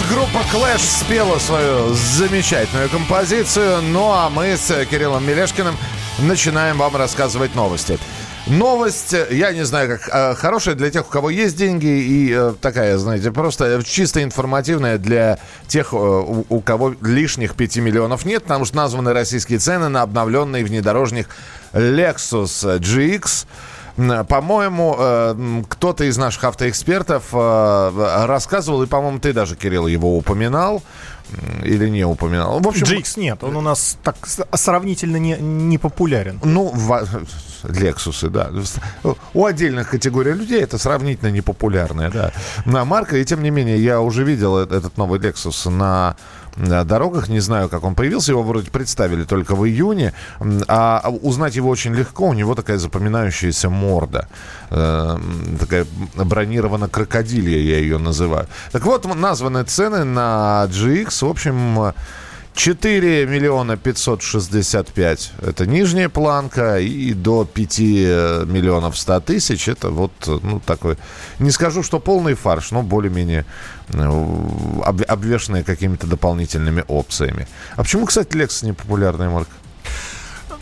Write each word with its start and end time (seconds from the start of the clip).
вот 0.00 0.08
группа 0.08 0.38
Clash 0.52 0.78
спела 0.78 1.38
свою 1.38 1.94
замечательную 1.94 2.88
композицию. 2.88 3.82
Ну 3.82 4.10
а 4.10 4.30
мы 4.30 4.56
с 4.56 4.84
Кириллом 4.86 5.26
Мелешкиным 5.26 5.76
начинаем 6.18 6.78
вам 6.78 6.96
рассказывать 6.96 7.54
новости. 7.54 7.98
Новость, 8.46 9.14
я 9.30 9.52
не 9.52 9.64
знаю, 9.64 9.88
как 9.88 10.08
э, 10.12 10.34
хорошая 10.34 10.74
для 10.74 10.90
тех, 10.90 11.06
у 11.06 11.10
кого 11.10 11.30
есть 11.30 11.56
деньги, 11.56 11.86
и 11.86 12.30
э, 12.30 12.54
такая, 12.60 12.98
знаете, 12.98 13.32
просто 13.32 13.82
чисто 13.82 14.22
информативная 14.22 14.98
для 14.98 15.38
тех, 15.66 15.94
э, 15.94 15.96
у, 15.96 16.44
у 16.50 16.60
кого 16.60 16.94
лишних 17.00 17.54
5 17.54 17.76
миллионов 17.78 18.26
нет, 18.26 18.42
потому 18.42 18.66
что 18.66 18.76
названы 18.76 19.14
российские 19.14 19.58
цены 19.60 19.88
на 19.88 20.02
обновленный 20.02 20.62
внедорожник 20.62 21.28
Lexus 21.72 22.80
GX. 22.80 23.46
По-моему, 23.96 24.96
э, 24.98 25.62
кто-то 25.68 26.04
из 26.04 26.16
наших 26.16 26.44
автоэкспертов 26.44 27.28
э, 27.32 28.24
рассказывал, 28.26 28.82
и, 28.82 28.86
по-моему, 28.86 29.20
ты 29.20 29.32
даже, 29.32 29.54
Кирилл, 29.54 29.86
его 29.86 30.16
упоминал 30.16 30.82
или 31.62 31.88
не 31.88 32.04
упоминал. 32.04 32.60
В 32.60 32.68
общем, 32.68 32.86
GX 32.86 33.20
нет, 33.20 33.44
он 33.44 33.56
у 33.56 33.60
нас 33.60 33.96
так 34.02 34.16
сравнительно 34.54 35.16
не, 35.16 35.36
не 35.36 35.78
популярен. 35.78 36.38
Ну, 36.44 36.70
в, 36.72 37.06
Лексусы, 37.64 38.28
да. 38.28 38.50
У 39.32 39.44
отдельных 39.44 39.90
категорий 39.90 40.32
людей 40.32 40.62
это 40.62 40.78
сравнительно 40.78 41.30
непопулярная, 41.30 42.10
да. 42.10 42.32
На 42.64 42.84
марка, 42.84 43.16
и 43.16 43.24
тем 43.24 43.42
не 43.42 43.50
менее, 43.50 43.82
я 43.82 44.00
уже 44.00 44.24
видел 44.24 44.58
этот 44.58 44.96
новый 44.96 45.18
Lexus 45.18 45.70
на 45.70 46.16
дорогах. 46.56 47.28
Не 47.28 47.40
знаю, 47.40 47.68
как 47.68 47.84
он 47.84 47.94
появился. 47.94 48.32
Его 48.32 48.42
вроде 48.42 48.70
представили 48.70 49.24
только 49.24 49.54
в 49.54 49.66
июне. 49.66 50.12
А 50.68 51.10
узнать 51.22 51.56
его 51.56 51.68
очень 51.68 51.94
легко. 51.94 52.28
У 52.28 52.32
него 52.32 52.54
такая 52.54 52.78
запоминающаяся 52.78 53.70
морда. 53.70 54.28
Э, 54.70 55.18
такая 55.58 55.86
бронирована 56.14 56.88
крокодилья, 56.88 57.58
я 57.58 57.78
ее 57.78 57.98
называю. 57.98 58.46
Так 58.72 58.84
вот, 58.84 59.04
названы 59.14 59.64
цены 59.64 60.04
на 60.04 60.66
GX. 60.70 61.26
В 61.26 61.30
общем, 61.30 61.94
4 62.54 63.26
миллиона 63.26 63.76
565– 63.76 65.32
это 65.42 65.66
нижняя 65.66 66.08
планка, 66.08 66.78
и 66.78 67.12
до 67.12 67.44
5 67.44 67.78
миллионов 67.78 68.96
100 68.96 69.20
тысяч– 69.20 69.68
это 69.68 69.90
вот, 69.90 70.12
ну, 70.26 70.60
такой, 70.60 70.96
не 71.40 71.50
скажу, 71.50 71.82
что 71.82 71.98
полный 71.98 72.34
фарш, 72.34 72.70
но 72.70 72.82
более-менее 72.82 73.44
э, 73.88 74.82
об, 74.84 75.02
обвешенные 75.06 75.64
какими-то 75.64 76.06
дополнительными 76.06 76.84
опциями. 76.86 77.48
А 77.74 77.82
почему, 77.82 78.06
кстати, 78.06 78.36
Lexus 78.36 78.64
не 78.64 78.72
популярная 78.72 79.30
марка? 79.30 79.50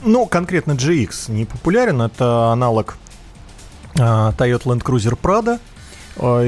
Ну, 0.03 0.25
конкретно 0.27 0.73
GX 0.73 1.31
не 1.31 1.45
популярен, 1.45 2.01
это 2.01 2.53
аналог 2.53 2.97
Toyota 3.95 4.63
Land 4.65 4.83
Cruiser 4.83 5.19
Prado, 5.21 5.61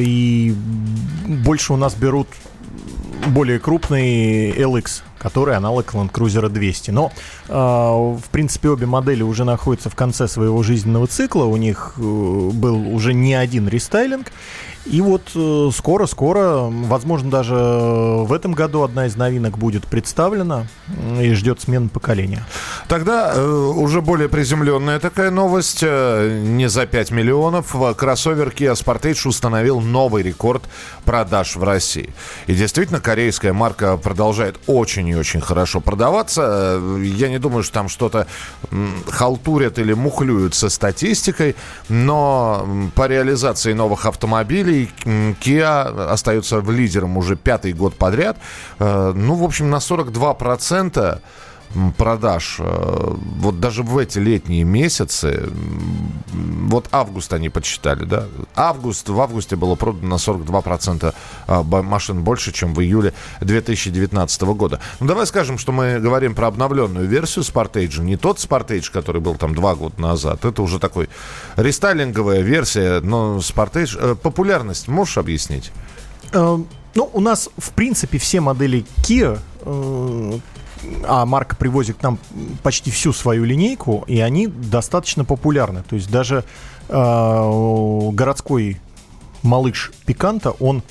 и 0.01 0.55
больше 1.27 1.75
у 1.75 1.77
нас 1.77 1.95
берут 1.95 2.29
более 3.27 3.59
крупный 3.59 4.53
LX 4.53 5.03
который 5.25 5.57
аналог 5.57 5.95
Land 5.95 6.13
Cruiser 6.13 6.51
200. 6.51 6.91
Но, 6.91 7.11
э, 7.49 7.53
в 7.53 8.29
принципе, 8.31 8.69
обе 8.69 8.85
модели 8.85 9.23
уже 9.23 9.45
находятся 9.45 9.89
в 9.89 9.95
конце 9.95 10.29
своего 10.29 10.63
жизненного 10.63 11.07
цикла. 11.07 11.45
У 11.45 11.57
них 11.57 11.95
э, 11.97 12.01
был 12.01 12.95
уже 12.95 13.15
не 13.15 13.33
один 13.33 13.67
рестайлинг. 13.67 14.27
И 14.87 15.01
вот 15.01 15.31
э, 15.35 15.71
скоро-скоро, 15.75 16.69
возможно, 16.69 17.31
даже 17.31 17.55
в 17.55 18.31
этом 18.33 18.53
году 18.53 18.83
одна 18.83 19.07
из 19.07 19.17
новинок 19.17 19.57
будет 19.57 19.87
представлена 19.87 20.67
и 21.19 21.33
ждет 21.33 21.61
смены 21.63 21.89
поколения. 21.89 22.45
Тогда 22.87 23.33
э, 23.35 23.43
уже 23.43 24.03
более 24.03 24.29
приземленная 24.29 25.01
такая 25.01 25.31
новость. 25.31 25.81
Э, 25.83 26.43
не 26.45 26.69
за 26.69 26.85
5 26.85 27.13
миллионов 27.13 27.75
кроссовер 27.97 28.49
Kia 28.49 28.75
Sportage 28.75 29.27
установил 29.27 29.81
новый 29.81 30.23
рекорд 30.23 30.65
продаж 31.07 31.57
в 31.57 31.65
России. 31.65 32.15
И 32.47 32.55
действительно, 32.55 33.01
корейская 33.01 33.55
марка 33.55 33.97
продолжает 33.97 34.61
очень 34.67 35.09
и 35.09 35.17
очень 35.17 35.41
хорошо 35.41 35.81
продаваться. 35.81 36.79
Я 37.01 37.31
не 37.31 37.39
думаю, 37.39 37.63
что 37.63 37.73
там 37.73 37.89
что-то 37.89 38.27
халтурят 39.09 39.79
или 39.79 39.95
мухлюют 39.95 40.55
со 40.55 40.69
статистикой, 40.69 41.57
но 41.89 42.69
по 42.95 43.07
реализации 43.07 43.73
новых 43.73 44.05
автомобилей 44.05 44.74
автомобилей. 44.75 44.91
Kia 45.41 46.11
остается 46.11 46.61
в 46.61 46.71
лидером 46.71 47.17
уже 47.17 47.37
пятый 47.37 47.73
год 47.73 47.95
подряд. 47.95 48.37
Э, 48.79 49.13
ну, 49.15 49.35
в 49.35 49.45
общем, 49.45 49.71
на 49.71 49.77
42% 49.77 51.21
продаж 51.97 52.57
э, 52.59 53.15
вот 53.39 53.61
даже 53.61 53.83
в 53.83 53.99
эти 53.99 54.19
летние 54.19 54.65
месяцы, 54.65 55.49
вот 56.33 56.89
август 56.93 57.33
они 57.33 57.49
подсчитали, 57.49 58.05
да, 58.05 58.27
август, 58.55 59.09
в 59.09 59.21
августе 59.21 59.57
было 59.57 59.75
продано 59.75 60.09
на 60.09 60.15
42% 60.15 61.15
э, 61.47 61.63
машин 61.63 62.23
больше, 62.23 62.53
чем 62.53 62.75
в 62.75 62.81
июле 62.81 63.15
2019 63.41 64.43
года. 64.43 64.81
Ну, 65.01 65.07
давай 65.07 65.27
скажем, 65.27 65.59
что 65.59 65.73
мы 65.73 65.99
говорим 66.01 66.35
про 66.35 66.49
обновленную 66.49 67.07
версию 67.07 67.45
Sportage, 67.45 68.01
не 68.01 68.17
тот 68.17 68.39
Sportage, 68.39 68.91
который 68.93 69.21
был 69.21 69.35
там 69.37 69.55
два 69.55 69.75
года 69.75 70.01
назад, 70.01 70.45
это 70.45 70.63
уже 70.63 70.79
такой 70.79 71.09
рестайлинговая 71.57 72.41
версия, 72.41 73.01
но 73.01 73.39
Sportage, 73.39 73.99
э, 73.99 74.15
популярность 74.15 74.89
можешь 74.89 75.19
объяснить? 75.19 75.73
Ну, 76.33 77.11
у 77.13 77.21
нас, 77.21 77.49
в 77.59 77.73
принципе, 77.73 78.19
все 78.19 78.41
модели 78.41 78.85
Kia 78.99 79.39
а 81.07 81.25
марка 81.27 81.57
привозит 81.57 81.99
к 81.99 82.03
нам 82.03 82.19
почти 82.63 82.91
всю 82.91 83.13
свою 83.13 83.45
линейку, 83.45 84.05
и 84.07 84.21
они 84.21 84.47
достаточно 84.47 85.25
популярны. 85.25 85.83
То 85.89 85.97
есть 85.97 86.11
даже 86.11 86.45
э, 86.89 88.11
городской 88.13 88.81
малыш 89.43 89.93
Пиканта, 90.07 90.51
он 90.51 90.83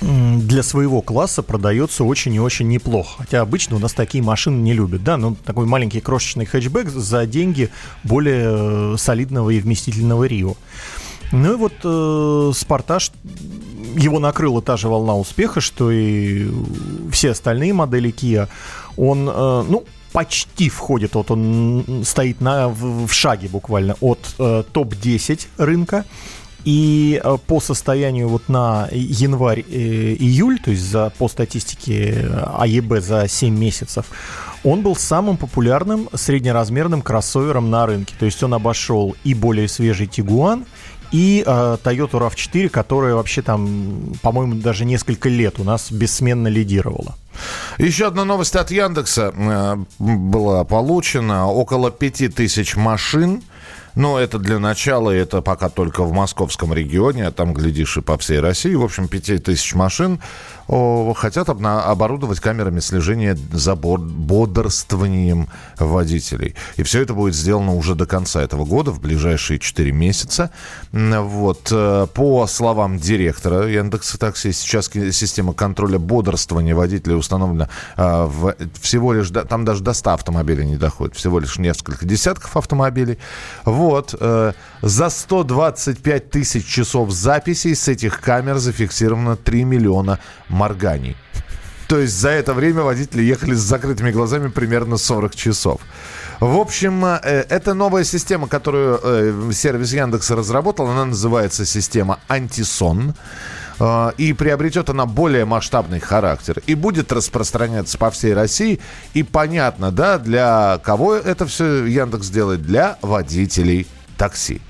для 0.00 0.62
своего 0.62 1.02
класса 1.02 1.42
продается 1.42 2.04
очень 2.04 2.34
и 2.34 2.40
очень 2.40 2.68
неплохо. 2.68 3.16
Хотя 3.18 3.42
обычно 3.42 3.76
у 3.76 3.78
нас 3.78 3.92
такие 3.92 4.24
машины 4.24 4.56
не 4.56 4.72
любят, 4.72 5.04
да, 5.04 5.16
но 5.16 5.36
такой 5.44 5.66
маленький 5.66 6.00
крошечный 6.00 6.46
хэтчбэк 6.46 6.88
за 6.88 7.26
деньги 7.26 7.68
более 8.02 8.94
э, 8.94 8.96
солидного 8.96 9.50
и 9.50 9.60
вместительного 9.60 10.24
Рио. 10.24 10.54
Ну 11.32 11.52
и 11.52 11.56
вот 11.56 11.74
э, 11.84 12.52
Спартаж 12.54 13.12
его 13.96 14.18
накрыла 14.18 14.62
та 14.62 14.76
же 14.76 14.88
волна 14.88 15.16
успеха, 15.16 15.60
что 15.60 15.90
и 15.90 16.48
все 17.10 17.30
остальные 17.30 17.72
модели 17.72 18.10
Kia. 18.10 18.48
Он, 18.96 19.28
э, 19.28 19.64
ну, 19.68 19.84
почти 20.12 20.68
входит, 20.68 21.14
вот 21.14 21.30
он 21.30 22.02
стоит 22.04 22.40
на, 22.40 22.68
в, 22.68 23.06
в 23.06 23.12
шаге 23.12 23.48
буквально 23.48 23.96
от 24.00 24.34
э, 24.38 24.64
топ-10 24.72 25.46
рынка. 25.58 26.04
И 26.64 27.20
э, 27.22 27.38
по 27.46 27.60
состоянию 27.60 28.28
вот 28.28 28.48
на 28.48 28.88
январь-июль, 28.92 30.56
э, 30.56 30.62
то 30.62 30.70
есть 30.70 30.82
за, 30.82 31.10
по 31.16 31.28
статистике 31.28 32.28
АЕБ 32.58 33.00
за 33.00 33.28
7 33.28 33.56
месяцев, 33.56 34.06
он 34.62 34.82
был 34.82 34.94
самым 34.94 35.38
популярным 35.38 36.10
среднеразмерным 36.12 37.00
кроссовером 37.00 37.70
на 37.70 37.86
рынке. 37.86 38.14
То 38.18 38.26
есть 38.26 38.42
он 38.42 38.52
обошел 38.52 39.16
и 39.24 39.32
более 39.32 39.68
свежий 39.68 40.06
Тигуан, 40.06 40.66
и 41.12 41.42
э, 41.46 41.76
Toyota 41.82 42.12
RAV4, 42.12 42.68
которая 42.68 43.14
вообще 43.14 43.42
там, 43.42 44.12
по-моему, 44.22 44.54
даже 44.54 44.84
несколько 44.84 45.28
лет 45.28 45.58
у 45.58 45.64
нас 45.64 45.90
бессменно 45.90 46.48
лидировала. 46.48 47.16
Еще 47.78 48.06
одна 48.06 48.24
новость 48.24 48.56
от 48.56 48.70
Яндекса 48.70 49.32
э, 49.34 49.76
была 49.98 50.64
получена. 50.64 51.46
Около 51.46 51.90
5000 51.90 52.76
машин 52.76 53.42
но 53.94 54.18
это 54.18 54.38
для 54.38 54.58
начала, 54.58 55.10
это 55.10 55.42
пока 55.42 55.68
только 55.68 56.04
в 56.04 56.12
московском 56.12 56.72
регионе, 56.72 57.26
а 57.26 57.32
там, 57.32 57.52
глядишь, 57.52 57.96
и 57.96 58.00
по 58.00 58.16
всей 58.18 58.40
России. 58.40 58.74
В 58.74 58.84
общем, 58.84 59.08
5000 59.08 59.74
машин 59.74 60.20
о, 60.70 61.14
хотят 61.14 61.48
оборудовать 61.48 62.38
камерами 62.38 62.78
слежения 62.78 63.36
за 63.52 63.74
бодрствованием 63.74 65.48
водителей. 65.80 66.54
И 66.76 66.84
все 66.84 67.02
это 67.02 67.12
будет 67.12 67.34
сделано 67.34 67.74
уже 67.74 67.96
до 67.96 68.06
конца 68.06 68.40
этого 68.40 68.64
года, 68.64 68.92
в 68.92 69.00
ближайшие 69.00 69.58
4 69.58 69.90
месяца. 69.90 70.50
Вот. 70.92 71.68
Э, 71.72 72.06
по 72.14 72.46
словам 72.46 72.98
директора 72.98 73.66
Яндекса 73.66 74.16
Такси, 74.16 74.52
сейчас 74.52 74.88
система 74.88 75.54
контроля 75.54 75.98
бодрствования 75.98 76.76
водителей 76.76 77.16
установлена 77.16 77.68
а, 77.96 78.26
в, 78.26 78.54
всего 78.80 79.12
лишь, 79.12 79.30
там 79.30 79.64
даже 79.64 79.82
до 79.82 79.92
100 79.92 80.10
автомобилей 80.12 80.64
не 80.66 80.76
доходит, 80.76 81.16
всего 81.16 81.40
лишь 81.40 81.58
несколько 81.58 82.06
десятков 82.06 82.56
автомобилей. 82.56 83.18
Вот. 83.64 84.14
Э, 84.20 84.52
за 84.82 85.10
125 85.10 86.30
тысяч 86.30 86.64
часов 86.64 87.10
записей 87.10 87.74
с 87.74 87.88
этих 87.88 88.20
камер 88.20 88.58
зафиксировано 88.58 89.34
3 89.34 89.64
миллиона 89.64 90.20
морганий. 90.60 91.16
То 91.88 91.98
есть 91.98 92.14
за 92.20 92.28
это 92.28 92.54
время 92.54 92.82
водители 92.82 93.22
ехали 93.22 93.54
с 93.54 93.60
закрытыми 93.60 94.12
глазами 94.12 94.48
примерно 94.48 94.96
40 94.96 95.34
часов. 95.34 95.80
В 96.38 96.56
общем, 96.58 97.04
э, 97.04 97.46
это 97.48 97.74
новая 97.74 98.04
система, 98.04 98.46
которую 98.46 99.00
э, 99.02 99.52
сервис 99.52 99.92
Яндекса 99.92 100.36
разработал. 100.36 100.86
Она 100.88 101.06
называется 101.06 101.64
система 101.66 102.20
«Антисон». 102.28 103.14
И 104.18 104.34
приобретет 104.34 104.90
она 104.90 105.06
более 105.06 105.46
масштабный 105.46 106.00
характер. 106.00 106.62
И 106.66 106.74
будет 106.74 107.12
распространяться 107.12 107.96
по 107.96 108.10
всей 108.10 108.34
России. 108.34 108.78
И 109.14 109.22
понятно, 109.22 109.90
да, 109.90 110.18
для 110.18 110.78
кого 110.84 111.14
это 111.14 111.46
все 111.46 111.86
Яндекс 111.86 112.28
делает? 112.28 112.60
Для 112.60 112.98
водителей 113.00 113.86
такси. 114.18 114.60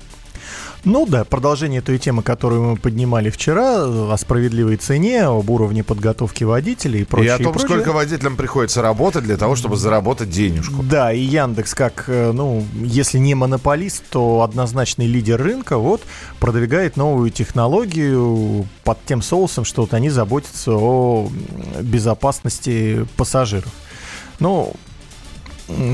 Ну 0.83 1.05
да, 1.05 1.23
продолжение 1.23 1.81
той 1.81 1.99
темы, 1.99 2.23
которую 2.23 2.63
мы 2.63 2.75
поднимали 2.75 3.29
вчера, 3.29 3.83
о 3.83 4.15
справедливой 4.17 4.77
цене, 4.77 5.25
об 5.25 5.49
уровне 5.49 5.83
подготовки 5.83 6.43
водителей 6.43 7.01
и 7.01 7.03
прочее. 7.03 7.37
И 7.37 7.41
о 7.41 7.43
том, 7.43 7.55
и 7.55 7.59
сколько 7.59 7.91
водителям 7.91 8.35
приходится 8.35 8.81
работать 8.81 9.23
для 9.23 9.37
того, 9.37 9.55
чтобы 9.55 9.77
заработать 9.77 10.29
денежку. 10.29 10.81
Да, 10.81 11.13
и 11.13 11.19
Яндекс, 11.19 11.75
как, 11.75 12.05
э, 12.07 12.31
ну, 12.31 12.65
если 12.81 13.19
не 13.19 13.35
монополист, 13.35 14.03
то 14.09 14.41
однозначный 14.41 15.05
лидер 15.05 15.41
рынка, 15.41 15.77
вот, 15.77 16.01
продвигает 16.39 16.97
новую 16.97 17.29
технологию 17.29 18.67
под 18.83 19.05
тем 19.05 19.21
соусом, 19.21 19.65
что 19.65 19.83
вот 19.83 19.93
они 19.93 20.09
заботятся 20.09 20.71
о 20.73 21.29
безопасности 21.81 23.05
пассажиров. 23.17 23.71
Ну, 24.39 24.73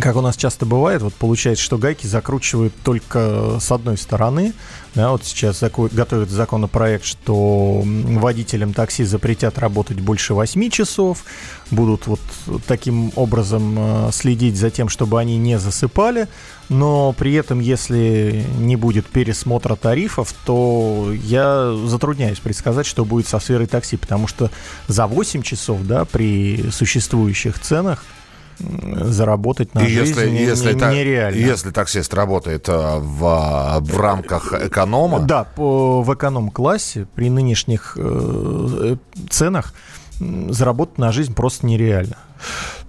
как 0.02 0.16
у 0.16 0.22
нас 0.22 0.36
часто 0.36 0.66
бывает, 0.66 1.02
вот 1.02 1.14
получается, 1.14 1.64
что 1.64 1.78
гайки 1.78 2.08
закручивают 2.08 2.74
только 2.84 3.58
с 3.60 3.72
одной 3.72 3.98
стороны. 3.98 4.54
Да, 4.96 5.12
вот 5.12 5.24
сейчас 5.24 5.62
готовят 5.62 6.30
законопроект, 6.30 7.06
что 7.06 7.84
водителям 7.86 8.74
такси 8.74 9.04
запретят 9.04 9.60
работать 9.60 10.00
больше 10.00 10.34
8 10.34 10.70
часов, 10.72 11.24
будут 11.70 12.08
вот 12.08 12.20
таким 12.66 13.12
образом 13.16 13.76
э, 13.78 14.10
следить 14.12 14.58
за 14.58 14.72
тем, 14.72 14.90
чтобы 14.90 15.20
они 15.20 15.38
не 15.38 15.60
засыпали, 15.60 16.28
но 16.70 17.14
при 17.14 17.34
этом, 17.36 17.60
если 17.60 18.44
не 18.58 18.76
будет 18.76 19.06
пересмотра 19.06 19.76
тарифов, 19.76 20.34
то 20.46 21.12
я 21.14 21.76
затрудняюсь 21.86 22.40
предсказать, 22.40 22.88
что 22.88 23.06
будет 23.06 23.28
со 23.28 23.40
сферой 23.40 23.68
такси, 23.68 23.98
потому 23.98 24.28
что 24.28 24.50
за 24.88 25.06
8 25.06 25.44
часов, 25.44 25.84
да, 25.84 26.06
при 26.06 26.72
существующих 26.72 27.60
ценах– 27.60 28.04
заработать 28.60 29.74
на 29.76 29.80
и 29.82 29.88
жизнь 29.88 30.20
если, 30.20 30.30
не, 30.30 30.40
если, 30.40 30.74
не, 30.74 30.80
та, 30.80 30.94
нереально. 30.94 31.38
если 31.38 31.72
таксист 31.72 32.14
работает 32.14 32.68
э, 32.68 32.98
в, 33.00 33.80
в 33.80 34.00
рамках 34.00 34.54
эконома... 34.54 35.20
Да, 35.20 35.44
по, 35.44 36.02
в 36.02 36.14
эконом-классе 36.14 37.08
при 37.16 37.30
нынешних 37.30 37.98
э, 38.00 38.96
ценах 39.30 39.74
заработать 40.20 40.98
на 40.98 41.12
жизнь 41.12 41.34
просто 41.36 41.68
нереально. 41.68 42.18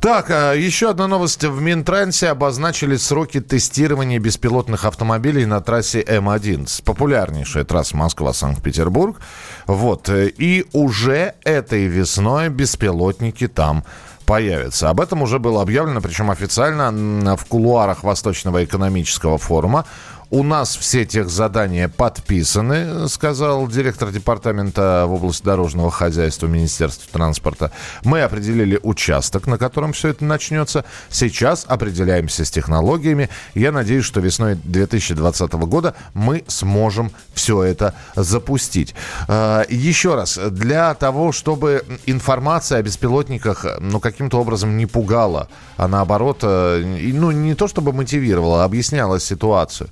Так, 0.01 0.31
еще 0.57 0.91
одна 0.91 1.09
новость. 1.09 1.45
В 1.45 1.61
Минтрансе 1.61 2.29
обозначили 2.29 2.97
сроки 2.97 3.41
тестирования 3.41 4.19
беспилотных 4.19 4.85
автомобилей 4.85 5.45
на 5.45 5.61
трассе 5.61 6.03
М1. 6.03 6.85
Популярнейшая 6.85 7.65
трасса 7.65 7.97
Москва-Санкт-Петербург. 7.97 9.21
Вот. 9.67 10.09
И 10.09 10.67
уже 10.73 11.35
этой 11.43 11.87
весной 11.87 12.49
беспилотники 12.49 13.49
там 13.49 13.85
появится. 14.29 14.91
Об 14.91 15.01
этом 15.01 15.23
уже 15.23 15.39
было 15.39 15.63
объявлено, 15.63 16.03
причем 16.03 16.31
официально 16.31 17.35
в 17.35 17.47
кулуарах 17.47 18.05
Восточного 18.05 18.63
экономического 18.63 19.39
форума. 19.39 19.87
У 20.31 20.43
нас 20.43 20.77
все 20.77 21.07
тех 21.07 21.31
задания 21.31 21.89
подписаны, 21.89 23.09
сказал 23.09 23.67
директор 23.67 24.11
департамента 24.11 25.07
в 25.07 25.15
области 25.15 25.43
дорожного 25.43 25.91
хозяйства 25.91 26.47
Министерства 26.47 27.11
транспорта. 27.11 27.73
Мы 28.05 28.21
определили 28.21 28.79
участок, 28.83 29.47
на 29.47 29.57
котором 29.57 29.95
все 29.95 30.09
это 30.09 30.27
начнется. 30.27 30.85
Сейчас 31.09 31.65
определяемся 31.67 32.45
с 32.45 32.51
технологиями. 32.51 33.31
Я 33.55 33.73
надеюсь, 33.73 34.05
что 34.05 34.21
весной 34.21 34.57
2020 34.65 35.51
года 35.55 35.95
мы 36.13 36.45
сможем 36.47 37.11
все 37.33 37.63
это 37.63 37.95
запустить. 38.15 38.95
А, 39.29 39.65
еще 39.71 40.15
раз, 40.15 40.37
для 40.37 40.93
того, 40.93 41.33
чтобы 41.33 41.87
информация 42.05 42.81
о 42.81 42.83
беспилотниках 42.83 43.65
ну, 43.81 43.99
каким-то 43.99 44.39
образом 44.39 44.77
не 44.77 44.85
пугала, 44.85 45.49
а 45.79 45.89
наоборот, 45.89 46.41
э, 46.43 46.83
ну, 47.15 47.31
не 47.31 47.55
то 47.55 47.67
чтобы 47.67 47.95
мотивировала, 47.95 48.63
а 48.63 48.65
объясняла 48.67 49.19
ситуацию. 49.19 49.89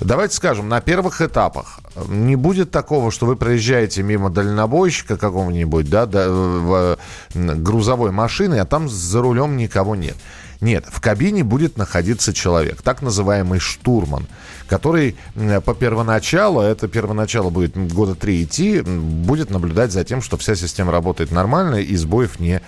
Давайте 0.00 0.34
скажем, 0.34 0.68
на 0.68 0.80
первых 0.80 1.20
этапах 1.20 1.80
не 2.08 2.34
будет 2.34 2.70
такого, 2.70 3.10
что 3.10 3.26
вы 3.26 3.36
проезжаете 3.36 4.02
мимо 4.02 4.30
дальнобойщика 4.30 5.18
какого-нибудь, 5.18 5.90
да, 5.90 6.06
да 6.06 6.28
в, 6.28 6.98
грузовой 7.34 8.10
машины, 8.10 8.60
а 8.60 8.64
там 8.64 8.88
за 8.88 9.20
рулем 9.20 9.56
никого 9.56 9.94
нет. 9.94 10.16
Нет, 10.60 10.86
в 10.90 11.00
кабине 11.00 11.42
будет 11.42 11.78
находиться 11.78 12.34
человек, 12.34 12.82
так 12.82 13.00
называемый 13.00 13.60
штурман, 13.60 14.26
который 14.68 15.16
по 15.64 15.74
первоначалу, 15.74 16.60
это 16.60 16.86
первоначало 16.86 17.48
будет 17.48 17.76
года 17.92 18.14
три 18.14 18.44
идти, 18.44 18.82
будет 18.82 19.50
наблюдать 19.50 19.90
за 19.92 20.04
тем, 20.04 20.20
что 20.20 20.36
вся 20.36 20.54
система 20.54 20.92
работает 20.92 21.30
нормально 21.30 21.76
и 21.76 21.96
сбоев 21.96 22.40
не 22.40 22.60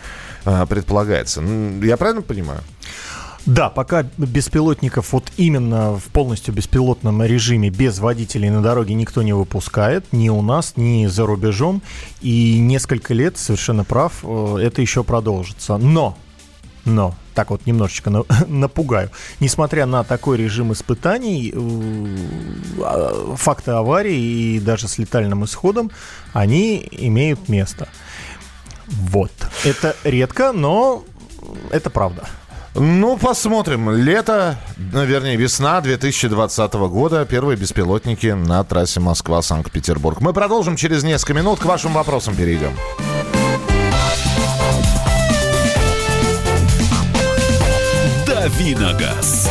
а, 0.45 0.65
предполагается. 0.65 1.43
Я 1.43 1.97
правильно 1.99 2.23
понимаю? 2.23 2.61
Да, 3.45 3.71
пока 3.71 4.05
беспилотников 4.19 5.13
вот 5.13 5.33
именно 5.37 5.97
в 5.97 6.05
полностью 6.05 6.55
беспилотном 6.55 7.25
режиме 7.25 7.71
без 7.71 7.99
водителей 7.99 8.51
на 8.51 8.63
дороге 8.63 8.95
никто 8.95 9.23
не 9.23 9.33
выпускает, 9.33 10.13
ни 10.13 10.29
у 10.29 10.43
нас, 10.43 10.75
ни 10.77 11.07
за 11.07 11.27
рубежом. 11.27 11.83
И 12.21 12.61
несколько 12.61 13.15
лет, 13.15 13.37
совершенно 13.37 13.83
прав, 13.83 14.21
э, 14.23 14.59
это 14.63 14.81
еще 14.81 15.03
продолжится. 15.03 15.77
Но, 15.77 16.17
но, 16.85 17.17
так 17.35 17.51
вот 17.51 17.67
немножечко 17.67 18.11
напугаю. 18.47 19.11
Несмотря 19.41 19.87
на 19.87 20.05
такой 20.05 20.37
режим 20.37 20.73
испытаний, 20.73 21.53
э, 21.53 22.17
а, 22.81 23.35
факты 23.37 23.73
аварий 23.73 24.57
и 24.57 24.61
даже 24.61 24.87
с 24.87 24.99
летальным 24.99 25.45
исходом, 25.45 25.91
они 26.33 26.87
имеют 26.93 27.49
место. 27.49 27.89
Вот. 28.87 29.33
Это 29.65 29.97
редко, 30.05 30.53
но 30.53 31.05
это 31.73 31.91
правда. 31.91 32.29
Ну, 32.75 33.19
посмотрим. 33.19 33.91
Лето, 33.91 34.57
ну, 34.77 35.05
вернее, 35.05 35.37
весна 35.37 35.81
2020 35.81 36.73
года. 36.73 37.27
Первые 37.27 37.57
беспилотники 37.59 38.29
на 38.29 38.65
трассе 38.65 38.99
Москва-Санкт-Петербург. 39.01 40.21
Мы 40.21 40.33
продолжим 40.33 40.77
через 40.77 41.03
несколько 41.03 41.35
минут. 41.35 41.59
К 41.61 41.67
вашим 41.67 41.93
вопросам 41.93 42.35
перейдем. 42.35 42.73
Давиногаз. 48.27 49.51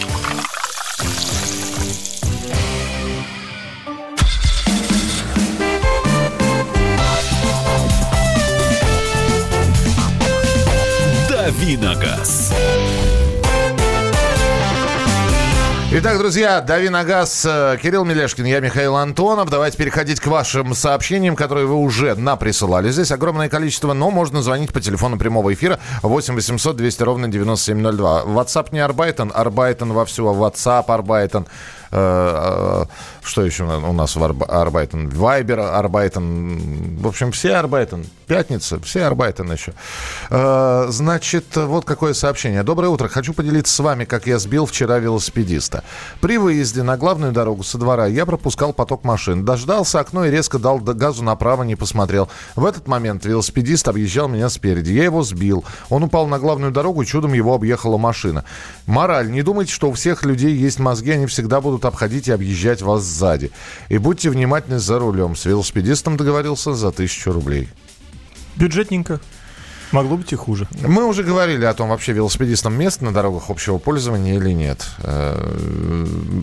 Давиногаз. 11.77 12.51
Итак, 15.93 16.17
друзья, 16.17 16.59
дави 16.61 16.89
на 16.89 17.05
газ. 17.05 17.45
Э, 17.45 17.77
Кирилл 17.81 18.03
Мелешкин, 18.03 18.45
я 18.45 18.59
Михаил 18.59 18.97
Антонов. 18.97 19.49
Давайте 19.49 19.77
переходить 19.77 20.19
к 20.19 20.27
вашим 20.27 20.73
сообщениям, 20.73 21.35
которые 21.35 21.67
вы 21.67 21.75
уже 21.75 22.15
наприсылали. 22.15 22.91
Здесь 22.91 23.11
огромное 23.11 23.47
количество, 23.47 23.93
но 23.93 24.09
можно 24.09 24.41
звонить 24.41 24.73
по 24.73 24.81
телефону 24.81 25.17
прямого 25.17 25.53
эфира 25.53 25.79
8 26.01 26.35
800 26.35 26.75
200 26.75 27.03
ровно 27.03 27.27
9702. 27.29 28.23
WhatsApp 28.23 28.67
не 28.71 28.79
Арбайтон, 28.79 29.31
Арбайтон 29.33 29.93
вовсю, 29.93 30.27
а 30.27 30.33
WhatsApp 30.33 30.85
Арбайтон. 30.87 31.47
Э, 31.91 32.83
э, 32.83 32.85
что 33.21 33.45
еще 33.45 33.63
у 33.63 33.93
нас 33.93 34.15
в 34.15 34.23
Арбайтон? 34.23 35.09
Вайбер 35.09 35.59
Арбайтон. 35.59 36.97
В 36.97 37.07
общем, 37.07 37.31
все 37.31 37.55
Арбайтон. 37.55 38.05
Пятница, 38.27 38.79
все 38.79 39.03
Арбайтон 39.03 39.51
еще. 39.51 39.73
Э, 40.29 40.87
значит, 40.89 41.55
вот 41.55 41.85
какое 41.85 42.13
сообщение. 42.13 42.63
Доброе 42.63 42.87
утро. 42.87 43.09
Хочу 43.09 43.33
поделиться 43.33 43.73
с 43.73 43.79
вами, 43.79 44.05
как 44.05 44.25
я 44.25 44.39
сбил 44.39 44.65
вчера 44.65 44.99
велосипедиста. 44.99 45.83
При 46.21 46.37
выезде 46.37 46.81
на 46.83 46.97
главную 46.97 47.33
дорогу 47.33 47.63
со 47.63 47.77
двора 47.77 48.07
я 48.07 48.25
пропускал 48.25 48.73
поток 48.73 49.03
машин. 49.03 49.43
Дождался 49.43 49.99
окно 49.99 50.25
и 50.25 50.31
резко 50.31 50.59
дал 50.59 50.79
газу 50.79 51.23
направо, 51.23 51.63
не 51.63 51.75
посмотрел. 51.75 52.29
В 52.55 52.65
этот 52.65 52.87
момент 52.87 53.25
велосипедист 53.25 53.87
объезжал 53.87 54.29
меня 54.29 54.49
спереди. 54.49 54.93
Я 54.93 55.03
его 55.03 55.23
сбил. 55.23 55.65
Он 55.89 56.03
упал 56.03 56.27
на 56.27 56.39
главную 56.39 56.71
дорогу, 56.71 57.03
чудом 57.03 57.33
его 57.33 57.53
объехала 57.53 57.97
машина. 57.97 58.45
Мораль. 58.85 59.29
Не 59.29 59.41
думайте, 59.41 59.73
что 59.73 59.89
у 59.89 59.93
всех 59.93 60.23
людей 60.23 60.55
есть 60.55 60.79
мозги, 60.79 61.11
они 61.11 61.25
всегда 61.25 61.59
будут 61.59 61.80
обходить 61.85 62.27
и 62.27 62.31
объезжать 62.31 62.81
вас 62.81 63.03
сзади. 63.03 63.51
И 63.89 63.97
будьте 63.97 64.29
внимательны 64.29 64.79
за 64.79 64.99
рулем. 64.99 65.35
С 65.35 65.45
велосипедистом 65.45 66.17
договорился 66.17 66.73
за 66.73 66.91
тысячу 66.91 67.31
рублей. 67.31 67.69
Бюджетненько. 68.55 69.19
Могло 69.91 70.15
быть 70.17 70.31
и 70.31 70.35
хуже. 70.35 70.67
Мы 70.81 71.05
уже 71.05 71.23
говорили 71.23 71.65
о 71.65 71.73
том, 71.73 71.89
вообще 71.89 72.13
велосипедистам 72.13 72.73
место 72.77 73.03
на 73.03 73.11
дорогах 73.13 73.49
общего 73.49 73.77
пользования 73.77 74.35
или 74.37 74.51
нет. 74.51 74.85
Э, 74.99 75.35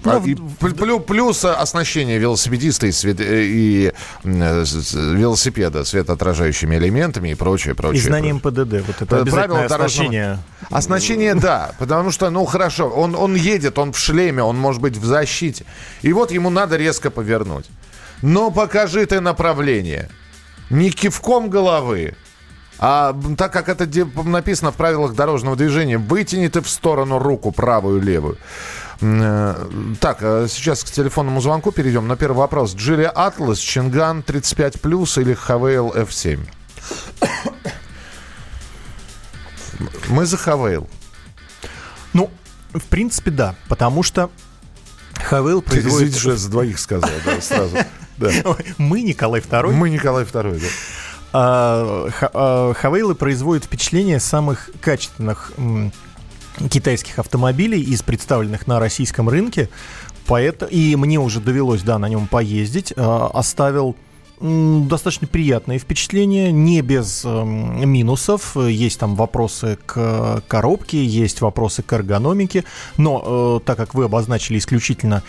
Ну, 0.05 0.11
а, 0.11 0.19
в- 0.19 0.27
и 0.27 0.35
плю- 0.35 1.01
плюс 1.01 1.45
оснащение 1.45 2.19
велосипедиста 2.19 2.87
и, 2.87 2.93
свет- 2.93 3.21
э, 3.21 3.45
и, 3.45 3.93
э, 4.25 4.65
велосипеда 4.95 5.85
светоотражающими 5.85 6.77
элементами 6.77 7.31
и 7.31 7.35
прочее, 7.35 7.75
прочее. 7.75 8.03
И 8.03 8.07
знанием 8.07 8.41
прочее. 8.41 8.65
ПДД. 8.67 8.87
Вот 8.87 8.97
это 8.97 9.07
Правила 9.07 9.23
обязательное 9.23 9.69
дорожного- 9.69 9.85
оснащение. 9.87 10.39
Оснащение, 10.71 11.35
да, 11.35 11.73
потому 11.79 12.11
что, 12.11 12.31
ну 12.31 12.45
хорошо, 12.45 12.89
он, 12.89 13.15
он 13.15 13.35
едет, 13.35 13.79
он 13.79 13.93
в 13.93 13.99
шлеме, 13.99 14.43
он 14.43 14.59
может 14.59 14.83
быть 14.83 14.97
в 14.97 15.05
защите. 15.05 15.65
И 16.03 16.13
вот 16.13 16.31
ему 16.33 16.51
надо 16.51 16.77
резко 16.77 17.11
повернуть. 17.11 17.67
Но 18.23 18.51
покажи 18.51 19.07
ты 19.07 19.21
направление. 19.21 20.11
Не 20.71 20.91
кивком 20.91 21.49
головы, 21.49 22.15
а 22.79 23.17
так 23.37 23.53
как 23.53 23.69
это 23.69 23.89
написано 24.25 24.73
в 24.73 24.77
правилах 24.77 25.15
дорожного 25.15 25.57
движения, 25.57 25.99
вытяни 25.99 26.49
ты 26.49 26.61
в 26.61 26.69
сторону 26.69 27.19
руку 27.19 27.53
правую, 27.53 28.01
левую. 28.01 28.39
Э, 29.01 29.67
Так, 30.01 30.19
э, 30.21 30.47
сейчас 30.49 30.85
к 30.85 30.91
телефонному 30.91 31.41
звонку 31.41 31.73
перейдем. 31.73 32.09
На 32.09 32.17
первый 32.17 32.39
вопрос. 32.39 32.75
Джили 32.75 33.11
Атлас, 33.13 33.59
Чинган 33.59 34.23
35+, 34.27 35.21
или 35.21 35.35
Хавейл 35.35 35.91
F7? 35.91 36.41
Мы 40.09 40.27
за 40.27 40.37
Хавейл. 40.37 40.89
Ну, 42.13 42.31
в 42.73 42.85
принципе, 42.85 43.31
да. 43.31 43.55
Потому 43.69 44.03
что 44.03 44.31
Хавейл 45.15 45.63
Ты 45.63 45.71
производит... 45.71 46.09
видишь, 46.09 46.25
я 46.25 46.37
за 46.37 46.51
двоих 46.51 46.79
сказал, 46.79 47.11
да, 47.25 47.41
сразу. 47.41 47.77
Да. 48.19 48.33
Мы, 48.79 49.03
Николай 49.03 49.41
II, 49.41 49.71
Мы 49.71 49.91
Николай 49.91 50.25
II, 50.25 50.61
да. 50.61 50.67
А, 51.33 52.09
а, 52.21 52.73
Хавейлы 52.75 53.15
производят 53.15 53.65
впечатление 53.65 54.21
самых 54.21 54.71
качественных 54.81 55.53
китайских 56.71 57.19
автомобилей 57.19 57.81
из 57.81 58.03
представленных 58.03 58.67
на 58.67 58.81
российском 58.81 59.29
рынке. 59.29 59.69
Поэтому, 60.27 60.71
и 60.71 60.95
мне 60.97 61.19
уже 61.19 61.41
довелось, 61.41 61.83
да, 61.83 61.99
на 61.99 62.09
нем 62.09 62.27
поездить. 62.27 62.93
А, 62.97 63.31
Оставил 63.33 63.97
достаточно 64.41 65.27
приятные 65.27 65.79
впечатления, 65.79 66.53
не 66.53 66.81
без 66.83 67.25
эм, 67.25 67.89
минусов. 67.89 68.57
Есть 68.57 69.01
там 69.01 69.15
вопросы 69.15 69.79
к 69.87 70.43
коробке, 70.49 71.05
есть 71.05 71.41
вопросы 71.41 71.83
к 71.83 71.93
эргономике. 71.93 72.65
Но 72.97 73.61
э, 73.61 73.67
так 73.67 73.77
как 73.77 73.95
вы 73.95 74.05
обозначили 74.05 74.59
исключительно 74.59 75.23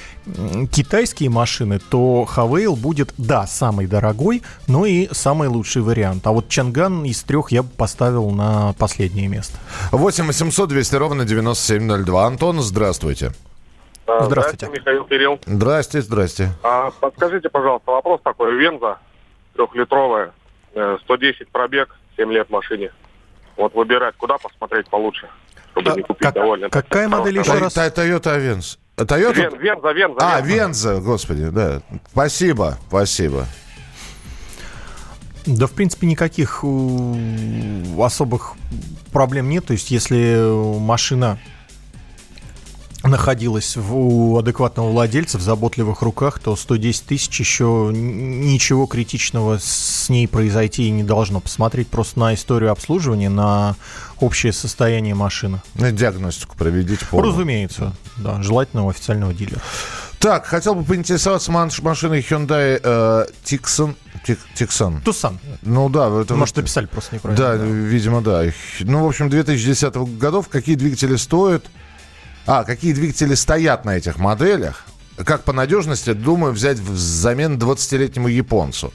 китайские 0.72 1.30
машины, 1.30 1.80
то 1.80 2.26
Хавейл 2.26 2.76
будет, 2.76 3.14
да, 3.18 3.48
самый 3.48 3.88
дорогой, 3.88 4.44
но 4.68 4.86
и 4.86 5.10
самый 5.12 5.48
лучший 5.48 5.82
вариант. 5.82 6.26
А 6.28 6.32
вот 6.32 6.50
Чанган 6.50 7.04
из 7.06 7.24
трех 7.24 7.52
я 7.52 7.64
бы 7.64 7.70
поставил 7.70 8.30
на 8.32 8.74
последнее 8.74 9.28
место. 9.28 9.58
8 9.92 10.26
800 10.26 10.70
200 10.70 10.96
ровно 10.96 11.26
9702. 11.26 12.28
Антон, 12.28 12.62
здравствуйте. 12.62 13.34
А, 14.10 14.24
Здравствуйте. 14.24 14.68
Михаил 14.68 15.06
Кирилл. 15.06 15.40
Здрасте, 15.46 16.02
здрасте. 16.02 16.50
А, 16.64 16.90
подскажите, 17.00 17.50
пожалуйста, 17.50 17.92
вопрос 17.92 18.22
такой. 18.24 18.56
Венза 18.58 18.98
трехлитровая, 19.56 20.32
э, 20.74 20.98
110 21.04 21.50
пробег, 21.50 21.96
7 22.18 22.32
лет 22.32 22.50
машине. 22.50 22.92
Вот 23.56 23.76
выбирать, 23.76 24.16
куда 24.18 24.38
посмотреть 24.38 24.90
получше, 24.90 25.28
чтобы 25.72 25.92
А, 25.92 25.96
не 25.96 26.02
купить 26.02 26.24
как- 26.26 26.34
довольно. 26.34 26.70
какая 26.70 27.08
модель 27.08 27.38
еще 27.40 27.54
раз? 27.54 27.74
Тай- 27.74 27.92
Тойота 27.92 28.34
Авенс. 28.34 28.80
Тойота? 28.96 29.40
Вен- 29.42 29.58
Венза, 29.60 29.92
Венза. 29.92 30.18
А, 30.22 30.42
Венза. 30.42 31.00
Господи, 31.02 31.50
да. 31.50 31.82
Спасибо, 32.12 32.78
спасибо. 32.88 33.46
Да, 35.46 35.68
в 35.68 35.72
принципе, 35.72 36.08
никаких 36.08 36.60
э, 36.64 38.02
особых 38.02 38.54
проблем 39.12 39.50
нет. 39.50 39.66
То 39.68 39.74
есть, 39.74 39.90
если 39.92 40.80
машина 40.80 41.38
находилась 43.10 43.76
в, 43.76 43.96
у 43.96 44.38
адекватного 44.38 44.90
владельца 44.92 45.38
в 45.38 45.42
заботливых 45.42 46.02
руках, 46.02 46.40
то 46.40 46.56
110 46.56 47.06
тысяч 47.06 47.40
еще 47.40 47.92
ничего 47.94 48.86
критичного 48.86 49.60
с 49.60 50.10
ней 50.10 50.28
произойти 50.28 50.88
и 50.88 50.92
не 50.92 51.04
должно. 51.04 51.40
Посмотреть 51.40 51.88
просто 51.88 52.20
на 52.20 52.34
историю 52.34 52.72
обслуживания, 52.72 53.30
на 53.30 53.76
общее 54.20 54.54
состояние 54.54 55.16
машины. 55.16 55.62
Ну, 55.76 55.92
Диагностику 55.92 56.56
проведите 56.58 57.06
полную. 57.06 57.34
Разумеется, 57.34 57.94
да, 58.18 58.42
желательно 58.42 58.86
у 58.86 58.90
официального 58.90 59.34
дилера. 59.34 59.62
Так, 60.20 60.46
хотел 60.46 60.76
бы 60.76 60.84
поинтересоваться 60.84 61.50
машиной 61.50 62.20
Hyundai 62.20 62.80
э, 62.84 63.26
Tucson. 63.46 63.96
Тик- 64.28 64.38
Tucson. 64.54 65.02
Тусан. 65.02 65.40
Ну 65.62 65.88
да, 65.88 66.10
это... 66.22 66.36
Может, 66.36 66.58
написали 66.58 66.88
просто 66.88 67.16
неправильно. 67.16 67.46
Да, 67.46 67.56
видимо, 67.56 68.22
да. 68.22 68.44
Ну, 68.82 69.06
в 69.06 69.08
общем, 69.08 69.30
2010 69.30 69.96
годов. 70.18 70.50
Какие 70.50 70.76
двигатели 70.76 71.16
стоят? 71.16 71.66
А, 72.46 72.64
какие 72.64 72.94
двигатели 72.94 73.36
стоят 73.36 73.86
на 73.86 73.98
этих 73.98 74.18
моделях? 74.18 74.86
Как 75.18 75.44
по 75.44 75.54
надежности, 75.54 76.14
думаю, 76.14 76.54
взять 76.54 76.80
взамен 76.80 77.58
20-летнему 77.58 78.28
японцу. 78.28 78.94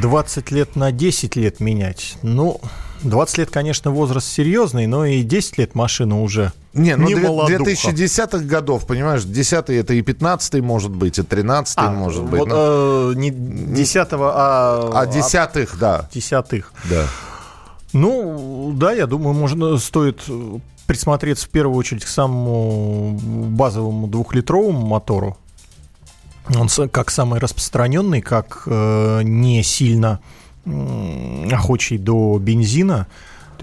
20 0.00 0.50
лет 0.50 0.76
на 0.76 0.92
10 0.92 1.36
лет 1.36 1.60
менять. 1.60 2.16
Ну, 2.22 2.60
20 3.02 3.38
лет, 3.38 3.50
конечно, 3.50 3.90
возраст 3.90 4.26
серьезный, 4.26 4.86
но 4.86 5.04
и 5.04 5.22
10 5.22 5.58
лет 5.58 5.74
машина 5.74 6.22
уже 6.22 6.52
Не, 6.72 6.96
ну 6.96 7.06
не 7.06 7.14
две- 7.14 7.28
молодуха. 7.28 7.62
2010-х 7.70 8.38
годов, 8.44 8.86
понимаешь, 8.86 9.24
10 9.24 9.70
это 9.70 9.94
и 9.94 10.02
15 10.02 10.60
может 10.62 10.90
быть, 10.90 11.18
и 11.18 11.22
13 11.22 11.74
А, 11.78 11.90
может 11.90 12.24
быть. 12.24 12.40
вот, 12.40 12.48
ну, 12.48 13.12
э, 13.12 13.14
не 13.16 13.30
10 13.30 14.08
а... 14.12 14.90
а 14.94 15.06
десятых, 15.06 15.78
да, 15.78 16.08
десятых. 16.12 16.72
да. 16.88 17.06
Ну, 17.92 18.53
да, 18.72 18.92
я 18.92 19.06
думаю, 19.06 19.34
можно, 19.34 19.76
стоит 19.78 20.22
э, 20.28 20.58
присмотреться 20.86 21.46
в 21.46 21.50
первую 21.50 21.76
очередь 21.76 22.04
к 22.04 22.08
самому 22.08 23.18
базовому 23.20 24.06
двухлитровому 24.06 24.86
мотору. 24.86 25.36
Он 26.56 26.68
как 26.90 27.10
самый 27.10 27.40
распространенный, 27.40 28.20
как 28.20 28.64
э, 28.66 29.22
не 29.22 29.62
сильно 29.62 30.20
м, 30.66 31.48
охочий 31.52 31.96
до 31.96 32.38
бензина. 32.38 33.06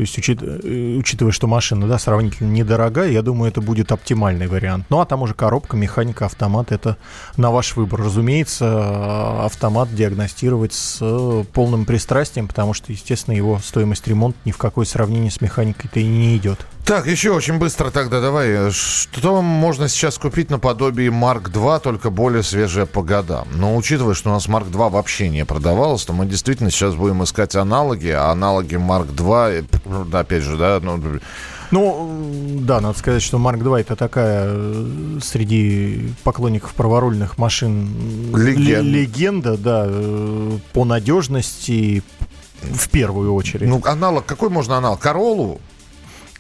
То 0.02 0.04
есть, 0.04 0.18
учит- 0.18 0.42
э, 0.42 0.96
учитывая, 0.98 1.32
что 1.32 1.46
машина 1.46 1.86
да, 1.86 2.00
сравнительно 2.00 2.50
недорогая, 2.50 3.12
я 3.12 3.22
думаю, 3.22 3.52
это 3.52 3.62
будет 3.62 3.92
оптимальный 3.92 4.48
вариант. 4.48 4.88
Ну, 4.90 5.00
а 5.00 5.06
там 5.06 5.22
уже 5.22 5.36
коробка, 5.36 5.78
механика, 5.78 6.26
автомат, 6.26 6.72
это 6.72 6.98
на 7.38 7.52
ваш 7.52 7.76
выбор. 7.76 8.02
Разумеется, 8.02 8.66
э, 8.66 9.46
автомат 9.46 9.94
диагностировать 9.94 10.74
с 10.74 10.98
э, 11.02 11.44
полным 11.54 11.86
пристрастием, 11.86 12.48
потому 12.48 12.74
что, 12.74 12.92
естественно, 12.92 13.36
его 13.36 13.60
стоимость 13.64 14.08
ремонта 14.08 14.40
ни 14.44 14.52
в 14.52 14.58
какое 14.58 14.88
сравнение 14.88 15.30
с 15.30 15.40
механикой-то 15.40 16.00
и 16.00 16.08
не 16.08 16.36
идет. 16.36 16.66
Так, 16.92 17.08
еще 17.08 17.32
очень 17.32 17.58
быстро 17.58 17.90
тогда 17.90 18.20
давай. 18.20 18.70
Что 18.70 19.42
можно 19.42 19.88
сейчас 19.88 20.18
купить 20.18 20.50
наподобие 20.50 21.10
Mark 21.10 21.50
2, 21.50 21.80
только 21.80 22.10
более 22.10 22.44
свежая 22.44 22.86
по 22.86 23.02
годам? 23.02 23.48
Но 23.56 23.78
учитывая, 23.78 24.14
что 24.14 24.30
у 24.30 24.34
нас 24.34 24.50
Mark 24.50 24.70
2 24.70 24.90
вообще 24.90 25.30
не 25.30 25.46
продавалось, 25.46 26.04
то 26.04 26.12
мы 26.12 26.26
действительно 26.26 26.70
сейчас 26.70 26.96
будем 26.96 27.24
искать 27.24 27.56
аналоги, 27.56 28.10
а 28.10 28.30
аналоги 28.32 28.76
Mark 28.76 29.16
2, 29.16 29.52
э, 29.52 29.64
да, 30.12 30.20
опять 30.20 30.44
же, 30.44 30.58
да, 30.58 30.82
ну, 30.84 31.02
Ну, 31.72 32.60
да, 32.60 32.82
надо 32.82 33.00
сказать, 33.00 33.22
что 33.22 33.38
Марк 33.38 33.60
2 33.64 33.80
это 33.80 33.96
такая 33.96 34.48
э, 34.50 35.20
среди 35.24 36.12
поклонников 36.26 36.74
праворульных 36.74 37.38
машин 37.38 38.36
Легенда. 38.36 38.82
ле- 38.82 38.82
легенда, 38.82 39.58
да, 39.58 39.86
э, 39.88 40.58
по 40.74 40.84
надежности 40.84 42.04
в 42.62 42.90
первую 42.90 43.34
очередь. 43.34 43.70
ну, 43.70 43.82
аналог, 43.86 44.26
какой 44.26 44.50
можно 44.50 44.76
аналог? 44.76 45.00
Королу? 45.00 45.62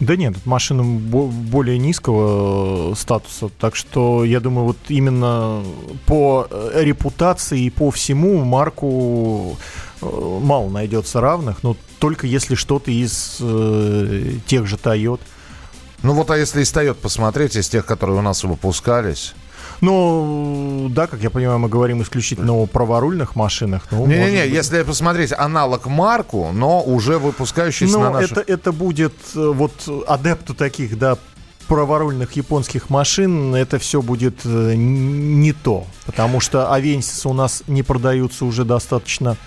Да 0.01 0.15
нет, 0.15 0.35
машина 0.45 0.83
бо- 0.83 1.27
более 1.27 1.77
низкого 1.77 2.91
э, 2.91 2.95
статуса, 2.95 3.49
так 3.59 3.75
что 3.75 4.25
я 4.25 4.39
думаю, 4.39 4.65
вот 4.65 4.77
именно 4.87 5.63
по 6.07 6.47
э, 6.49 6.81
репутации 6.83 7.61
и 7.61 7.69
по 7.69 7.91
всему 7.91 8.43
марку 8.43 9.57
э, 10.01 10.39
мало 10.41 10.69
найдется 10.69 11.21
равных, 11.21 11.61
но 11.61 11.77
только 11.99 12.25
если 12.25 12.55
что-то 12.55 12.89
из 12.89 13.37
э, 13.41 14.31
тех 14.47 14.65
же 14.65 14.77
Toyota. 14.77 15.21
Ну 16.01 16.13
вот, 16.13 16.31
а 16.31 16.37
если 16.37 16.63
из 16.63 16.73
Toyota 16.73 16.95
посмотреть, 16.95 17.55
из 17.55 17.69
тех, 17.69 17.85
которые 17.85 18.17
у 18.17 18.23
нас 18.23 18.43
выпускались? 18.43 19.35
Ну, 19.81 20.87
да, 20.91 21.07
как 21.07 21.21
я 21.21 21.29
понимаю, 21.29 21.59
мы 21.59 21.67
говорим 21.67 22.01
исключительно 22.01 22.53
о 22.53 22.67
праворульных 22.67 23.35
машинах. 23.35 23.91
Не-не-не, 23.91 24.47
если 24.47 24.83
посмотреть 24.83 25.33
аналог 25.33 25.87
марку, 25.87 26.51
но 26.53 26.83
уже 26.83 27.17
выпускающийся 27.17 27.97
на 27.97 28.09
Ну, 28.09 28.13
наших... 28.13 28.37
это, 28.37 28.53
это 28.53 28.71
будет 28.71 29.13
э, 29.35 29.51
вот 29.53 29.73
адепту 30.07 30.53
таких, 30.53 30.97
да, 30.99 31.17
праворульных 31.67 32.33
японских 32.33 32.89
машин, 32.89 33.55
это 33.55 33.79
все 33.79 34.01
будет 34.01 34.41
э, 34.45 34.73
не 34.75 35.53
то. 35.53 35.85
Потому 36.05 36.39
что 36.39 36.71
Авенсисы 36.71 37.27
у 37.27 37.33
нас 37.33 37.63
не 37.67 37.81
продаются 37.81 38.45
уже 38.45 38.65
достаточно 38.65 39.37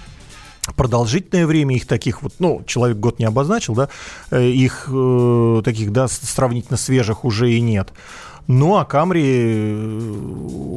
продолжительное 0.76 1.46
время 1.46 1.76
их 1.76 1.86
таких 1.86 2.22
вот, 2.22 2.32
ну, 2.38 2.62
человек 2.66 2.96
год 2.96 3.18
не 3.18 3.26
обозначил, 3.26 3.74
да, 3.74 3.88
э, 4.30 4.46
их 4.46 4.88
э, 4.90 5.62
таких, 5.64 5.92
да, 5.92 6.08
сравнительно 6.08 6.76
свежих 6.76 7.24
уже 7.24 7.52
и 7.52 7.60
нет. 7.60 7.92
Ну, 8.46 8.76
а 8.76 8.84
Камри, 8.84 9.74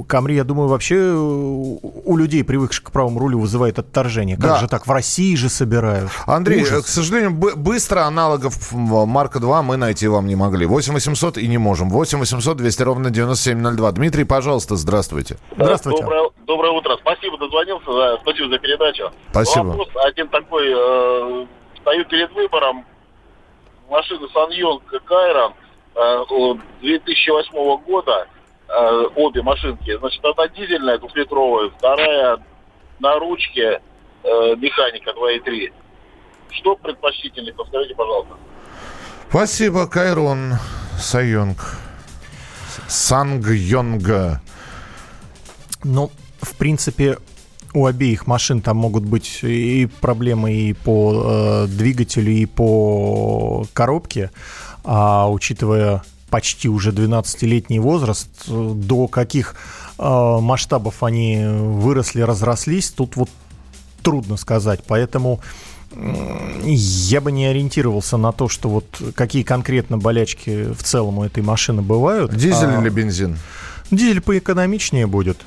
Камри, 0.07 0.35
я 0.35 0.45
думаю, 0.45 0.69
вообще 0.69 0.95
у 1.13 2.15
людей, 2.15 2.43
привыкших 2.43 2.85
к 2.85 2.91
правому 2.91 3.19
рулю, 3.19 3.39
вызывает 3.39 3.77
отторжение. 3.77 4.37
Как 4.37 4.45
да. 4.45 4.57
же 4.59 4.67
так? 4.69 4.87
В 4.87 4.91
России 4.91 5.35
же 5.35 5.49
собирают. 5.49 6.09
Андрей, 6.25 6.63
Ужас. 6.63 6.85
к 6.85 6.87
сожалению, 6.87 7.31
быстро 7.31 8.01
аналогов 8.01 8.71
Марка 8.71 9.39
2 9.39 9.63
мы 9.63 9.75
найти 9.75 10.07
вам 10.07 10.27
не 10.27 10.35
могли. 10.35 10.65
8 10.65 10.93
800 10.93 11.37
и 11.37 11.47
не 11.47 11.57
можем. 11.57 11.89
8 11.89 12.19
800 12.19 12.55
200 12.55 12.83
ровно 12.83 13.09
9702. 13.09 13.91
Дмитрий, 13.91 14.23
пожалуйста, 14.23 14.77
здравствуйте. 14.77 15.37
Здравствуйте. 15.57 16.03
Доброе, 16.03 16.29
доброе 16.45 16.71
утро. 16.71 16.95
Спасибо, 17.01 17.37
дозвонился. 17.37 17.91
За, 17.91 18.17
спасибо 18.21 18.49
за 18.49 18.59
передачу. 18.59 19.11
Спасибо. 19.31 19.65
Вопрос 19.65 19.89
один 20.05 20.29
такой. 20.29 20.67
Э, 20.69 21.45
стою 21.81 22.05
перед 22.05 22.31
выбором 22.31 22.85
машины 23.89 24.25
Саньон 24.33 24.79
Кайрон– 25.05 25.53
2008 26.81 27.51
э, 27.53 27.77
года 27.85 28.27
э, 28.67 29.03
обе 29.15 29.41
машинки. 29.41 29.97
Значит, 29.97 30.23
одна 30.23 30.47
дизельная 30.49 30.97
двухлитровая, 30.97 31.69
вторая 31.77 32.37
на 32.99 33.19
ручке 33.19 33.81
э, 34.23 34.55
механика 34.57 35.11
2.3. 35.11 35.73
Что 36.51 36.75
предпочтительнее? 36.75 37.53
Повторите, 37.53 37.95
пожалуйста. 37.95 38.35
Спасибо, 39.29 39.87
Кайрон 39.87 40.53
Сайонг. 40.97 41.77
Санг-Йонга. 42.87 44.41
Ну, 45.83 46.11
в 46.41 46.55
принципе, 46.55 47.17
у 47.73 47.85
обеих 47.85 48.27
машин 48.27 48.61
там 48.61 48.77
могут 48.77 49.03
быть 49.03 49.39
и 49.43 49.87
проблемы 50.01 50.53
и 50.53 50.73
по 50.73 51.13
э, 51.13 51.67
двигателю, 51.67 52.31
и 52.31 52.45
по 52.45 53.65
коробке 53.73 54.31
а 54.87 55.29
учитывая 55.29 56.01
почти 56.29 56.69
уже 56.69 56.91
12-летний 56.91 57.79
возраст, 57.79 58.29
до 58.47 59.07
каких 59.07 59.55
э, 59.99 60.37
масштабов 60.41 61.03
они 61.03 61.45
выросли, 61.45 62.21
разрослись, 62.21 62.89
тут 62.89 63.17
вот 63.17 63.29
трудно 64.01 64.37
сказать. 64.37 64.79
Поэтому 64.87 65.41
я 66.63 67.21
бы 67.21 67.31
не 67.31 67.45
ориентировался 67.47 68.15
на 68.15 68.31
то, 68.31 68.47
что 68.47 68.69
вот 68.69 69.01
какие 69.13 69.43
конкретно 69.43 69.97
болячки 69.97 70.71
в 70.73 70.83
целом 70.83 71.19
у 71.19 71.23
этой 71.23 71.43
машины 71.43 71.81
бывают. 71.81 72.33
Дизель 72.33 72.69
а... 72.69 72.81
или 72.81 72.89
бензин? 72.89 73.37
Дизель 73.91 74.21
поэкономичнее 74.21 75.07
будет. 75.07 75.37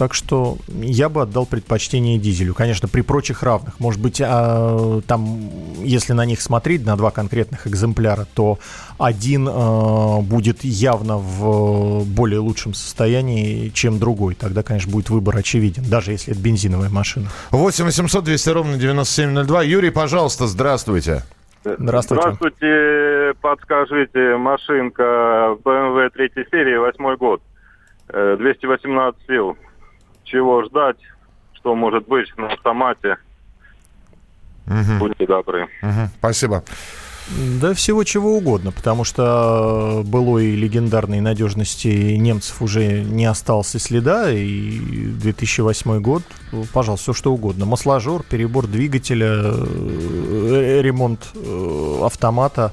Так 0.00 0.14
что 0.14 0.56
я 0.78 1.10
бы 1.10 1.20
отдал 1.20 1.44
предпочтение 1.44 2.18
дизелю. 2.18 2.54
Конечно, 2.54 2.88
при 2.88 3.02
прочих 3.02 3.42
равных. 3.42 3.78
Может 3.78 4.00
быть, 4.00 4.18
а, 4.24 5.02
там, 5.06 5.50
если 5.80 6.14
на 6.14 6.24
них 6.24 6.40
смотреть, 6.40 6.86
на 6.86 6.96
два 6.96 7.10
конкретных 7.10 7.66
экземпляра, 7.66 8.26
то 8.34 8.58
один 8.98 9.46
а, 9.46 10.22
будет 10.22 10.64
явно 10.64 11.18
в 11.18 12.06
более 12.06 12.38
лучшем 12.38 12.72
состоянии, 12.72 13.68
чем 13.74 13.98
другой. 13.98 14.36
Тогда, 14.36 14.62
конечно, 14.62 14.90
будет 14.90 15.10
выбор 15.10 15.36
очевиден, 15.36 15.84
даже 15.86 16.12
если 16.12 16.32
это 16.32 16.40
бензиновая 16.40 16.88
машина. 16.88 17.26
8 17.50 17.84
800 17.84 18.24
200 18.24 18.48
ровно 18.48 18.78
9702. 18.78 19.62
Юрий, 19.64 19.90
пожалуйста, 19.90 20.46
здравствуйте. 20.46 21.24
Здравствуйте. 21.62 22.22
Здравствуйте. 22.22 23.34
Подскажите, 23.42 24.38
машинка 24.38 25.58
BMW 25.62 26.08
3 26.08 26.30
серии, 26.50 26.78
8 26.78 27.16
год, 27.16 27.42
218 28.08 29.20
э, 29.20 29.26
сил 29.26 29.58
чего 30.30 30.64
ждать, 30.64 30.98
что 31.54 31.74
может 31.74 32.06
быть 32.06 32.32
на 32.36 32.48
автомате. 32.48 33.18
Угу. 34.66 34.98
Будьте 34.98 35.26
добры. 35.26 35.68
Угу. 35.82 36.08
Спасибо. 36.18 36.62
Да 37.60 37.74
всего 37.74 38.02
чего 38.02 38.36
угодно, 38.36 38.72
потому 38.72 39.04
что 39.04 40.02
былой 40.04 40.50
легендарной 40.56 41.20
надежности 41.20 42.16
немцев 42.16 42.60
уже 42.60 43.02
не 43.02 43.24
осталось 43.24 43.74
и 43.76 43.78
следа, 43.78 44.30
и 44.32 44.78
2008 44.80 46.00
год, 46.00 46.22
пожалуйста, 46.72 47.12
все 47.12 47.12
что 47.12 47.32
угодно. 47.32 47.66
Масложор, 47.66 48.24
перебор 48.24 48.66
двигателя, 48.66 49.42
э, 49.44 50.80
ремонт 50.82 51.28
э, 51.34 52.00
автомата. 52.02 52.72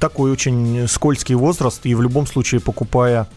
Такой 0.00 0.32
очень 0.32 0.88
скользкий 0.88 1.36
возраст, 1.36 1.86
и 1.86 1.94
в 1.94 2.02
любом 2.02 2.26
случае, 2.26 2.60
покупая 2.60 3.28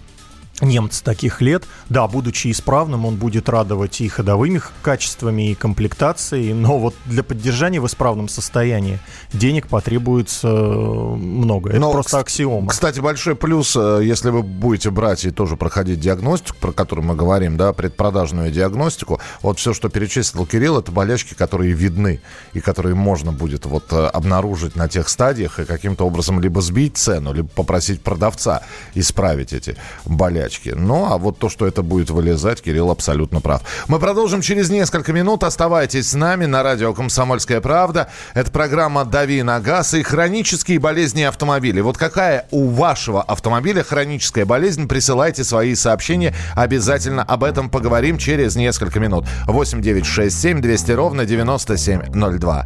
немца 0.61 1.03
таких 1.03 1.41
лет, 1.41 1.63
да, 1.89 2.07
будучи 2.07 2.51
исправным, 2.51 3.05
он 3.05 3.15
будет 3.15 3.49
радовать 3.49 3.99
и 4.01 4.07
ходовыми 4.07 4.61
качествами, 4.81 5.51
и 5.51 5.55
комплектацией, 5.55 6.53
но 6.53 6.79
вот 6.79 6.95
для 7.05 7.23
поддержания 7.23 7.81
в 7.81 7.87
исправном 7.87 8.29
состоянии 8.29 8.99
денег 9.33 9.67
потребуется 9.67 10.47
э, 10.47 10.51
много. 10.51 11.71
Это 11.71 11.79
но, 11.79 11.91
просто 11.91 12.19
аксиома. 12.19 12.69
Кстати, 12.69 12.99
большой 12.99 13.35
плюс, 13.35 13.75
э, 13.75 14.01
если 14.03 14.29
вы 14.29 14.43
будете 14.43 14.91
брать 14.91 15.25
и 15.25 15.31
тоже 15.31 15.57
проходить 15.57 15.99
диагностику, 15.99 16.57
про 16.59 16.71
которую 16.71 17.05
мы 17.05 17.15
говорим, 17.15 17.57
да, 17.57 17.73
предпродажную 17.73 18.51
диагностику, 18.51 19.19
вот 19.41 19.59
все, 19.59 19.73
что 19.73 19.89
перечислил 19.89 20.45
Кирилл, 20.45 20.79
это 20.79 20.91
болячки, 20.91 21.33
которые 21.33 21.73
видны 21.73 22.21
и 22.53 22.61
которые 22.61 22.95
можно 22.95 23.33
будет 23.33 23.65
вот 23.65 23.91
э, 23.91 24.07
обнаружить 24.07 24.75
на 24.75 24.87
тех 24.87 25.09
стадиях 25.09 25.59
и 25.59 25.65
каким-то 25.65 26.05
образом 26.05 26.39
либо 26.39 26.61
сбить 26.61 26.97
цену, 26.97 27.33
либо 27.33 27.49
попросить 27.49 28.01
продавца 28.01 28.63
исправить 28.93 29.51
эти 29.51 29.75
болячки 30.05 30.44
болячки. 30.45 30.73
Ну, 30.75 31.05
а 31.11 31.17
вот 31.17 31.39
то, 31.39 31.49
что 31.49 31.67
это 31.67 31.81
будет 31.81 32.09
вылезать, 32.09 32.61
Кирилл 32.61 32.91
абсолютно 32.91 33.41
прав. 33.41 33.61
Мы 33.87 33.99
продолжим 33.99 34.41
через 34.41 34.69
несколько 34.69 35.13
минут. 35.13 35.43
Оставайтесь 35.43 36.09
с 36.09 36.13
нами 36.13 36.45
на 36.45 36.63
радио 36.63 36.93
«Комсомольская 36.93 37.61
правда». 37.61 38.09
Это 38.33 38.51
программа 38.51 39.05
«Дави 39.05 39.41
на 39.43 39.59
газ» 39.59 39.93
и 39.93 40.03
хронические 40.03 40.79
болезни 40.79 41.23
автомобилей. 41.23 41.81
Вот 41.81 41.97
какая 41.97 42.47
у 42.51 42.69
вашего 42.69 43.21
автомобиля 43.21 43.83
хроническая 43.83 44.45
болезнь? 44.45 44.87
Присылайте 44.87 45.43
свои 45.43 45.75
сообщения. 45.75 46.35
Обязательно 46.55 47.23
об 47.23 47.43
этом 47.43 47.69
поговорим 47.69 48.17
через 48.17 48.55
несколько 48.55 48.99
минут. 48.99 49.25
8 49.47 49.81
9 49.81 50.05
6 50.05 50.41
7 50.41 50.61
200 50.61 50.91
ровно 50.91 51.25
9702. 51.25 52.65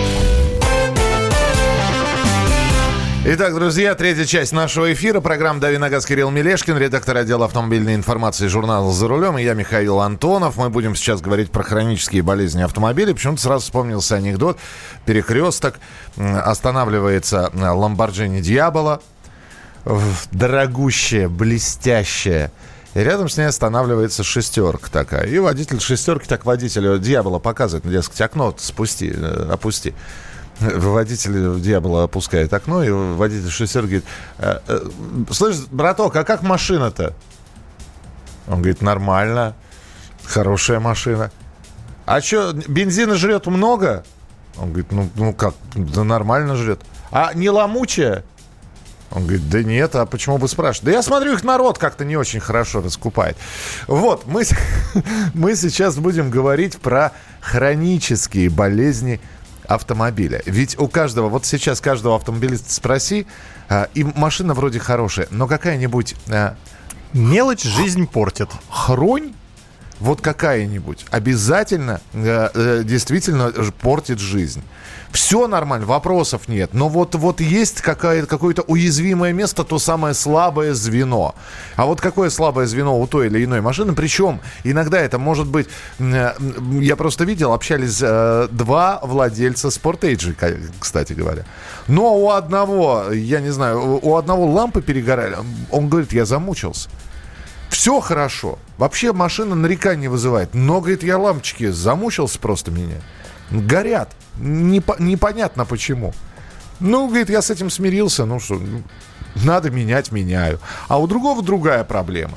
Итак, 3.33 3.55
друзья, 3.55 3.95
третья 3.95 4.25
часть 4.25 4.51
нашего 4.51 4.91
эфира. 4.91 5.21
Программа 5.21 5.61
«Дави 5.61 5.77
на 5.77 5.89
газ» 5.89 6.05
Кирилл 6.05 6.31
Мелешкин, 6.31 6.77
редактор 6.77 7.15
отдела 7.15 7.45
автомобильной 7.45 7.95
информации 7.95 8.47
журнала 8.47 8.91
«За 8.91 9.07
рулем». 9.07 9.37
И 9.37 9.43
я 9.43 9.53
Михаил 9.53 10.01
Антонов. 10.01 10.57
Мы 10.57 10.69
будем 10.69 10.97
сейчас 10.97 11.21
говорить 11.21 11.49
про 11.49 11.63
хронические 11.63 12.23
болезни 12.23 12.61
автомобилей. 12.61 13.13
Почему-то 13.13 13.41
сразу 13.41 13.63
вспомнился 13.63 14.17
анекдот. 14.17 14.57
Перекресток. 15.05 15.79
Останавливается 16.17 17.49
Ламборджини 17.53 18.41
Диабола. 18.41 19.01
Дорогущая, 20.33 21.29
блестящая. 21.29 22.51
И 22.95 22.99
рядом 22.99 23.29
с 23.29 23.37
ней 23.37 23.45
останавливается 23.45 24.25
шестерка 24.25 24.89
такая. 24.91 25.27
И 25.27 25.39
водитель 25.39 25.79
шестерки 25.79 26.27
так 26.27 26.43
водителю 26.43 26.99
Дьявола 26.99 27.39
показывает, 27.39 27.89
дескать, 27.89 28.19
окно 28.19 28.53
спусти, 28.57 29.09
э, 29.15 29.47
опусти 29.53 29.93
водитель 30.75 31.59
дьявола 31.59 32.03
опускает 32.03 32.53
окно, 32.53 32.83
и 32.83 32.89
водитель 32.91 33.49
шофер 33.49 33.83
говорит, 33.83 34.05
«Э, 34.37 34.59
э, 34.67 34.87
слышь, 35.31 35.57
браток, 35.71 36.15
а 36.15 36.23
как 36.23 36.43
машина-то? 36.43 37.15
Он 38.47 38.57
говорит, 38.57 38.81
нормально, 38.81 39.55
хорошая 40.23 40.79
машина. 40.79 41.31
А 42.05 42.21
что, 42.21 42.53
бензина 42.53 43.15
жрет 43.15 43.45
много? 43.47 44.03
Он 44.57 44.69
говорит, 44.69 44.91
ну, 44.91 45.09
ну 45.15 45.33
как, 45.33 45.55
да 45.75 46.03
нормально 46.03 46.55
жрет. 46.55 46.81
А 47.11 47.33
не 47.33 47.49
ломучая? 47.49 48.23
Он 49.11 49.23
говорит, 49.23 49.49
да 49.49 49.63
нет, 49.63 49.95
а 49.95 50.05
почему 50.05 50.37
вы 50.37 50.47
спрашиваете? 50.47 50.85
Да 50.85 50.91
я 50.91 51.03
смотрю, 51.03 51.33
их 51.33 51.43
народ 51.43 51.77
как-то 51.77 52.05
не 52.05 52.15
очень 52.15 52.39
хорошо 52.39 52.81
раскупает. 52.81 53.37
Вот, 53.87 54.25
мы, 54.25 54.43
мы 55.33 55.55
сейчас 55.55 55.97
будем 55.97 56.29
говорить 56.29 56.77
про 56.77 57.11
хронические 57.41 58.49
болезни 58.49 59.19
автомобиля. 59.67 60.41
Ведь 60.45 60.79
у 60.79 60.87
каждого, 60.87 61.29
вот 61.29 61.45
сейчас 61.45 61.81
каждого 61.81 62.15
автомобилиста 62.15 62.71
спроси, 62.71 63.27
а, 63.69 63.87
и 63.93 64.03
машина 64.03 64.53
вроде 64.53 64.79
хорошая, 64.79 65.27
но 65.31 65.47
какая-нибудь... 65.47 66.15
А, 66.29 66.55
Мелочь 67.13 67.63
жизнь 67.63 68.07
портит. 68.07 68.49
Хронь 68.69 69.33
вот 70.01 70.19
какая-нибудь, 70.21 71.05
обязательно 71.11 72.01
э, 72.13 72.49
э, 72.53 72.81
действительно 72.83 73.51
портит 73.81 74.19
жизнь. 74.19 74.61
Все 75.11 75.47
нормально, 75.47 75.85
вопросов 75.85 76.47
нет. 76.47 76.73
Но 76.73 76.87
вот, 76.89 77.15
вот 77.15 77.41
есть 77.41 77.81
какое- 77.81 78.25
какое-то 78.25 78.61
уязвимое 78.63 79.33
место, 79.33 79.63
то 79.63 79.77
самое 79.77 80.13
слабое 80.13 80.73
звено. 80.73 81.35
А 81.75 81.85
вот 81.85 82.01
какое 82.01 82.29
слабое 82.29 82.65
звено 82.65 82.99
у 82.99 83.05
той 83.07 83.27
или 83.27 83.43
иной 83.45 83.61
машины? 83.61 83.93
Причем 83.93 84.39
иногда 84.63 84.99
это 84.99 85.19
может 85.19 85.47
быть... 85.47 85.67
э, 85.99 86.31
Я 86.79 86.95
просто 86.95 87.25
видел, 87.25 87.53
общались 87.53 87.99
два 87.99 88.99
владельца 89.03 89.67
Sportage, 89.67 90.35
кстати 90.79 91.13
говоря. 91.13 91.43
Но 91.87 92.15
у 92.17 92.31
одного, 92.31 93.11
я 93.11 93.39
не 93.39 93.51
знаю, 93.51 93.99
у 94.01 94.15
одного 94.15 94.45
лампы 94.49 94.81
перегорали. 94.81 95.35
Он 95.69 95.89
говорит, 95.89 96.11
я 96.13 96.25
замучился. 96.25 96.89
Все 97.71 97.99
хорошо. 98.01 98.59
Вообще 98.77 99.13
машина 99.13 99.55
нареканий 99.55 100.07
вызывает. 100.07 100.53
Но, 100.53 100.79
говорит, 100.81 101.03
я 101.03 101.17
лампочки 101.17 101.69
замучился 101.71 102.37
просто 102.37 102.69
меня. 102.69 102.97
Горят. 103.49 104.11
Непо- 104.37 104.97
непонятно 105.01 105.65
почему. 105.65 106.13
Ну, 106.81 107.07
говорит, 107.07 107.29
я 107.29 107.41
с 107.41 107.49
этим 107.49 107.69
смирился. 107.69 108.25
Ну 108.25 108.39
что, 108.39 108.55
ну, 108.55 108.83
надо 109.35 109.71
менять, 109.71 110.11
меняю. 110.11 110.59
А 110.89 110.99
у 110.99 111.07
другого 111.07 111.41
другая 111.41 111.83
проблема. 111.85 112.33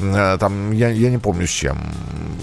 Э, 0.00 0.36
Там, 0.38 0.72
я, 0.72 0.88
я 0.90 1.10
не 1.10 1.18
помню 1.18 1.46
с 1.46 1.50
чем. 1.50 1.78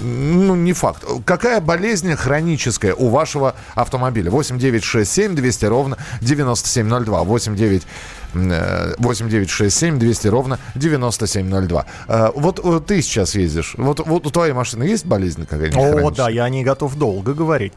Ну, 0.02 0.56
не 0.56 0.74
факт. 0.74 1.04
Какая 1.26 1.62
болезнь 1.62 2.16
хроническая 2.16 2.96
у 2.96 3.10
вашего 3.10 3.56
автомобиля? 3.76 4.32
8 4.32 4.58
9 4.58 4.84
6 4.84 5.12
7 5.12 5.36
200 5.36 5.66
ровно 5.66 5.98
9702. 6.22 7.24
8 7.24 7.56
9 7.56 7.82
э, 7.84 7.86
8 8.34 9.30
9 9.30 9.50
6 9.50 9.78
7 9.78 10.00
200 10.00 10.28
ровно 10.28 10.60
9702. 10.76 11.86
Э, 12.08 12.30
Вот 12.36 12.60
э, 12.64 12.80
ты 12.86 13.02
сейчас 13.02 13.36
ездишь. 13.36 13.74
Вот, 13.78 14.00
вот 14.06 14.26
у 14.26 14.30
твоей 14.30 14.54
машины 14.54 14.84
есть 14.84 15.06
болезнь 15.06 15.46
какая-нибудь 15.46 16.04
О, 16.04 16.12
да, 16.12 16.30
я 16.30 16.46
о 16.46 16.50
ней 16.50 16.64
готов 16.64 16.96
долго 16.96 17.34
говорить. 17.34 17.74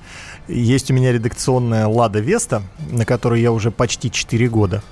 Есть 0.49 0.91
у 0.91 0.95
меня 0.95 1.13
редакционная 1.13 1.87
Лада 1.87 2.21
Веста, 2.21 2.63
на 2.91 3.05
которой 3.05 3.41
я 3.41 3.53
уже 3.53 3.71
почти 3.71 4.11
4 4.11 4.49
года. 4.49 4.83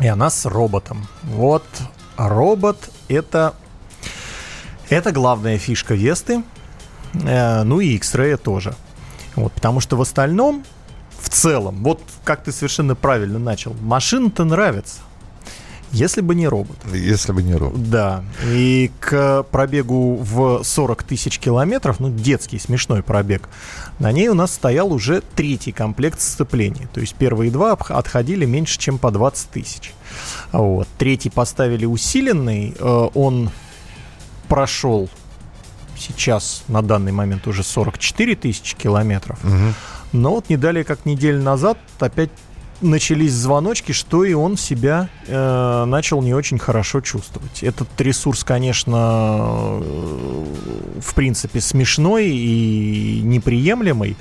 И 0.00 0.06
она 0.06 0.30
с 0.30 0.44
роботом. 0.46 1.06
Вот 1.22 1.64
робот 2.16 2.90
это... 3.08 3.54
Это 4.90 5.12
главная 5.12 5.56
фишка 5.58 5.94
Весты. 5.94 6.42
Э, 7.14 7.62
ну 7.62 7.80
и 7.80 7.94
X-Ray 7.94 8.36
тоже. 8.36 8.74
Вот, 9.36 9.52
потому 9.52 9.80
что 9.80 9.96
в 9.96 10.00
остальном, 10.00 10.64
в 11.24 11.30
целом, 11.30 11.82
вот 11.82 12.02
как 12.22 12.44
ты 12.44 12.52
совершенно 12.52 12.94
правильно 12.94 13.38
начал, 13.38 13.74
машина-то 13.80 14.44
нравится. 14.44 15.00
Если 15.90 16.20
бы 16.20 16.34
не 16.34 16.48
робот. 16.48 16.76
Если 16.92 17.32
бы 17.32 17.42
не 17.42 17.54
робот. 17.54 17.88
Да, 17.88 18.24
и 18.44 18.90
к 19.00 19.44
пробегу 19.44 20.16
в 20.16 20.62
40 20.64 21.02
тысяч 21.04 21.38
километров, 21.38 22.00
ну, 22.00 22.10
детский 22.10 22.58
смешной 22.58 23.02
пробег, 23.02 23.48
на 24.00 24.10
ней 24.12 24.28
у 24.28 24.34
нас 24.34 24.52
стоял 24.52 24.92
уже 24.92 25.22
третий 25.34 25.72
комплект 25.72 26.20
сцеплений. 26.20 26.88
То 26.92 27.00
есть 27.00 27.14
первые 27.14 27.50
два 27.50 27.72
отходили 27.72 28.44
меньше, 28.44 28.78
чем 28.78 28.98
по 28.98 29.10
20 29.12 29.48
тысяч. 29.50 29.92
Вот. 30.52 30.88
Третий 30.98 31.30
поставили 31.30 31.86
усиленный, 31.86 32.74
э, 32.78 33.08
он 33.14 33.50
прошел 34.48 35.08
сейчас 35.96 36.64
на 36.68 36.82
данный 36.82 37.12
момент 37.12 37.46
уже 37.46 37.62
44 37.62 38.34
тысячи 38.36 38.76
километров. 38.76 39.38
Но 40.14 40.30
вот 40.30 40.48
не 40.48 40.56
далее, 40.56 40.84
как 40.84 41.06
неделю 41.06 41.42
назад, 41.42 41.76
опять 41.98 42.30
начались 42.80 43.32
звоночки, 43.32 43.92
что 43.92 44.24
и 44.24 44.32
он 44.32 44.56
себя 44.56 45.08
э, 45.26 45.84
начал 45.86 46.22
не 46.22 46.34
очень 46.34 46.58
хорошо 46.58 47.00
чувствовать. 47.00 47.62
Этот 47.62 47.88
ресурс, 48.00 48.44
конечно, 48.44 49.80
э, 49.80 50.44
в 51.00 51.14
принципе 51.14 51.60
смешной 51.60 52.28
и 52.28 53.22
неприемлемый, 53.24 54.16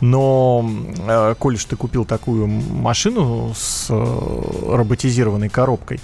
но, 0.00 0.68
э, 1.06 1.34
коль 1.38 1.54
уж 1.54 1.64
ты 1.64 1.76
купил 1.76 2.04
такую 2.04 2.46
машину 2.46 3.54
с 3.56 3.86
э, 3.88 4.74
роботизированной 4.74 5.48
коробкой, 5.48 6.00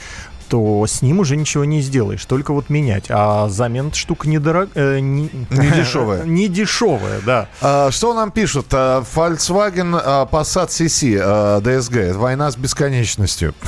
то 0.49 0.85
с 0.87 1.03
ним 1.03 1.21
уже 1.21 1.37
ничего 1.37 1.65
не 1.65 1.81
сделаешь, 1.81 2.25
только 2.25 2.53
вот 2.53 2.71
менять. 2.71 3.07
А 3.09 3.49
замена 3.49 3.93
штука 3.93 4.29
недорогая. 4.29 5.01
не, 5.01 5.31
Не 5.51 5.71
дешевая. 5.71 6.23
не 6.25 6.49
дешевая, 6.49 7.21
да. 7.25 7.49
А, 7.61 7.91
Что 7.91 8.15
нам 8.15 8.31
пишут? 8.31 8.67
А, 8.73 9.03
Volkswagen 9.03 9.99
а, 10.03 10.27
Passat 10.27 10.69
CC 10.69 11.19
а, 11.21 11.61
DSG. 11.61 12.13
Война 12.15 12.51
с 12.51 12.57
бесконечностью. 12.57 13.55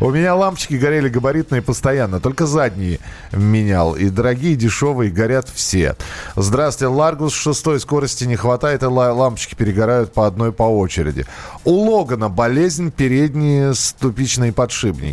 У 0.00 0.10
меня 0.10 0.34
лампочки 0.34 0.74
горели 0.74 1.08
габаритные 1.08 1.62
постоянно. 1.62 2.20
Только 2.20 2.46
задние 2.46 2.98
менял. 3.32 3.94
И 3.96 4.08
дорогие, 4.08 4.56
дешевые 4.56 5.10
горят 5.10 5.48
все. 5.52 5.96
Здравствуйте. 6.34 6.88
Ларгус 6.92 7.32
шестой 7.34 7.80
скорости 7.80 8.24
не 8.24 8.36
хватает, 8.36 8.82
и 8.82 8.86
ла- 8.86 9.12
лампочки 9.12 9.54
перегорают 9.54 10.12
по 10.12 10.26
одной 10.26 10.52
по 10.52 10.64
очереди. 10.64 11.26
У 11.64 11.72
Логана 11.90 12.28
болезнь 12.28 12.90
передние 12.90 13.74
ступичные 13.74 14.52
подшипники. 14.52 15.05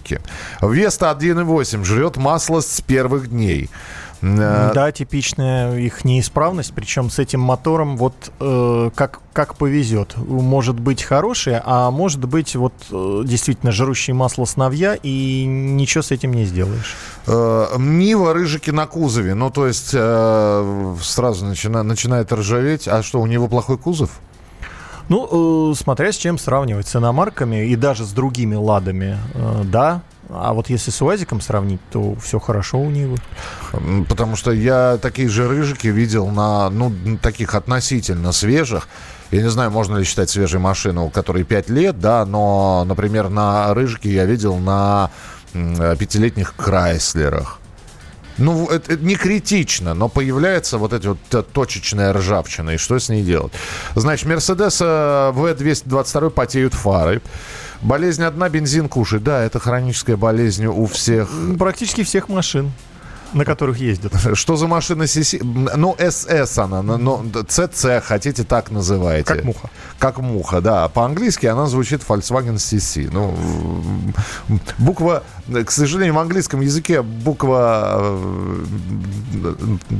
Веста 0.62 1.16
1.8 1.20 1.84
жрет 1.84 2.18
масло 2.18 2.62
с 2.62 2.82
первых 2.82 3.30
дней. 3.30 3.70
Э, 4.22 4.72
Да, 4.74 4.92
типичная 4.94 5.78
их 5.78 6.06
неисправность, 6.06 6.74
причем 6.74 7.10
с 7.10 7.20
этим 7.20 7.42
мотором 7.42 7.98
вот 7.98 8.14
э, 8.40 8.90
как, 8.96 9.20
как 9.34 9.56
повезет. 9.56 10.16
Может 10.16 10.80
быть 10.80 11.04
хорошие, 11.04 11.62
а 11.66 11.92
может 11.92 12.24
быть 12.24 12.56
вот 12.56 12.74
э, 12.90 13.24
действительно 13.26 13.74
жрущие 13.74 14.14
масло 14.14 14.46
сновья, 14.46 14.96
и 15.04 15.44
ничего 15.46 16.02
с 16.02 16.12
этим 16.12 16.34
не 16.34 16.46
сделаешь. 16.46 16.96
Э, 17.28 17.66
Нива, 17.78 18.34
рыжики 18.34 18.70
на 18.72 18.86
кузове. 18.88 19.34
Ну, 19.34 19.50
то 19.50 19.68
есть 19.68 19.92
э, 19.94 20.96
сразу 21.02 21.46
начина- 21.46 21.84
начинает 21.84 22.32
ржаветь. 22.32 22.88
А 22.88 23.04
что, 23.04 23.20
у 23.20 23.26
него 23.28 23.50
плохой 23.50 23.78
кузов? 23.78 24.22
Ну, 25.10 25.72
э, 25.72 25.76
смотря 25.76 26.12
с 26.12 26.16
чем 26.16 26.38
сравнивать, 26.38 26.88
с 26.88 26.96
иномарками 26.96 27.68
и 27.68 27.76
даже 27.76 28.06
с 28.06 28.12
другими 28.12 28.56
ладами, 28.56 29.18
э, 29.34 29.62
да. 29.66 30.02
А 30.30 30.54
вот 30.54 30.70
если 30.70 30.89
с 30.89 31.02
УАЗиком 31.02 31.42
сравнить, 31.42 31.82
то 31.92 32.16
все 32.16 32.39
хорошо 32.39 32.80
у. 32.80 32.89
М, 33.74 34.06
Потому 34.06 34.36
что 34.36 34.52
я 34.52 34.98
такие 35.02 35.28
же 35.28 35.48
рыжики 35.48 35.88
видел 35.88 36.28
на, 36.28 36.70
ну, 36.70 36.92
таких 37.22 37.54
относительно 37.56 38.32
свежих. 38.32 38.88
Я 39.32 39.42
не 39.42 39.50
знаю, 39.50 39.72
можно 39.72 39.98
ли 39.98 40.06
считать 40.06 40.30
свежей 40.30 40.60
машину, 40.60 41.06
у 41.06 41.10
которой 41.10 41.44
5 41.44 41.70
лет, 41.70 42.00
да, 42.00 42.26
но, 42.26 42.84
например, 42.88 43.30
на 43.30 43.74
рыжике 43.74 44.12
я 44.12 44.26
видел 44.26 44.58
на 44.58 45.10
пятилетних 45.54 46.56
Крайслерах. 46.56 47.60
Ну, 48.38 48.67
это, 48.67 48.93
это 48.93 49.04
не 49.04 49.15
критично, 49.15 49.93
но 49.93 50.10
появляется 50.10 50.78
вот 50.78 50.93
эта 50.93 51.10
вот 51.10 51.52
точечная 51.54 52.13
ржавчина. 52.13 52.72
И 52.72 52.78
что 52.78 53.00
с 53.00 53.10
ней 53.10 53.24
делать? 53.24 53.54
Значит, 53.96 54.28
Мерседес 54.28 54.82
В222 54.82 56.30
потеют 56.30 56.74
фары. 56.74 57.22
Болезнь 57.82 58.24
одна, 58.24 58.50
бензин 58.50 58.88
кушает. 58.89 59.24
Да, 59.24 59.43
это 59.43 59.60
хроническая 59.60 60.15
болезнь 60.15 60.65
у 60.65 60.86
всех. 60.86 61.30
Практически 61.60 62.04
всех 62.04 62.30
машин, 62.30 62.72
на 63.34 63.46
которых 63.46 63.78
ездят. 63.80 64.13
Что 64.34 64.56
за 64.56 64.67
машина 64.67 65.04
CC? 65.04 65.39
Ну, 65.43 65.96
СС 66.00 66.58
она, 66.58 66.82
но- 66.82 67.24
CC, 67.48 68.02
хотите 68.02 68.43
так 68.43 68.72
называете. 68.72 69.34
Как 69.34 69.43
муха. 69.43 69.69
Как 70.00 70.17
муха, 70.19 70.62
да. 70.62 70.88
По-английски 70.89 71.46
она 71.48 71.65
звучит 71.67 72.02
Volkswagen 72.08 72.56
CC. 72.56 73.10
Ну, 73.12 73.36
буква, 74.78 75.24
к 75.65 75.72
сожалению, 75.72 76.13
в 76.15 76.19
английском 76.19 76.62
языке 76.62 77.02
буква, 77.02 78.00
э, 78.00 78.65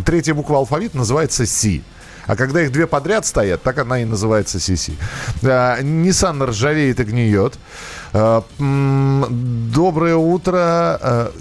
третья 0.06 0.34
буква 0.34 0.58
алфавита 0.58 0.98
называется 0.98 1.46
C. 1.46 1.82
А 2.26 2.38
когда 2.38 2.62
их 2.62 2.72
две 2.72 2.88
подряд 2.88 3.26
стоят, 3.26 3.64
так 3.64 3.78
она 3.80 4.00
и 4.02 4.06
называется 4.06 4.58
CC. 4.58 4.94
А, 5.44 5.82
Nissan 5.82 6.42
ржавеет 6.46 7.00
и 7.02 7.04
гниет. 7.04 7.56
А, 8.14 8.44
м, 8.60 9.70
Доброе 9.74 10.16
утро. 10.16 10.58
А, 10.58 11.32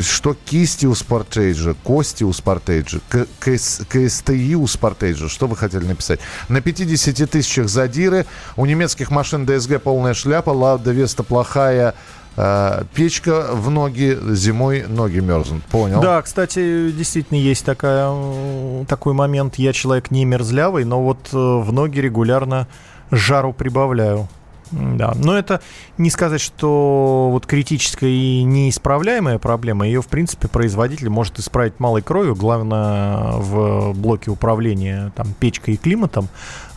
Что 0.00 0.34
кисти 0.34 0.86
у 0.86 0.94
Спортейджа, 0.94 1.74
кости 1.82 2.24
у 2.24 2.32
Спортейджа, 2.32 3.00
КСТИ 3.40 4.54
у 4.54 4.66
Спортейджа, 4.66 5.28
что 5.28 5.46
вы 5.46 5.56
хотели 5.56 5.84
написать? 5.84 6.20
На 6.48 6.60
50 6.60 7.30
тысячах 7.30 7.68
задиры, 7.68 8.26
у 8.56 8.66
немецких 8.66 9.10
машин 9.10 9.44
ДСГ 9.46 9.82
полная 9.82 10.14
шляпа, 10.14 10.50
Лада 10.50 10.92
Веста 10.92 11.22
плохая, 11.22 11.94
э, 12.36 12.84
печка 12.94 13.48
в 13.52 13.70
ноги, 13.70 14.18
зимой 14.30 14.84
ноги 14.86 15.18
мерзнут. 15.18 15.64
Понял? 15.64 16.00
Да, 16.00 16.22
кстати, 16.22 16.90
действительно 16.90 17.38
есть 17.38 17.64
такая, 17.64 18.84
такой 18.86 19.14
момент. 19.14 19.56
Я 19.56 19.72
человек 19.72 20.10
не 20.10 20.24
мерзлявый, 20.24 20.84
но 20.84 21.02
вот 21.02 21.28
э, 21.32 21.36
в 21.36 21.72
ноги 21.72 21.98
регулярно 21.98 22.68
жару 23.10 23.52
прибавляю. 23.52 24.28
Да, 24.72 25.12
но 25.14 25.36
это 25.38 25.60
не 25.98 26.10
сказать, 26.10 26.40
что 26.40 27.28
вот 27.30 27.46
критическая 27.46 28.10
и 28.10 28.42
неисправляемая 28.42 29.38
проблема. 29.38 29.86
Ее, 29.86 30.00
в 30.00 30.06
принципе, 30.06 30.48
производитель 30.48 31.10
может 31.10 31.38
исправить 31.38 31.78
малой 31.78 32.02
кровью. 32.02 32.34
Главное, 32.34 33.32
в 33.32 33.92
блоке 33.92 34.30
управления 34.30 35.12
там, 35.14 35.34
печкой 35.38 35.74
и 35.74 35.76
климатом 35.76 36.28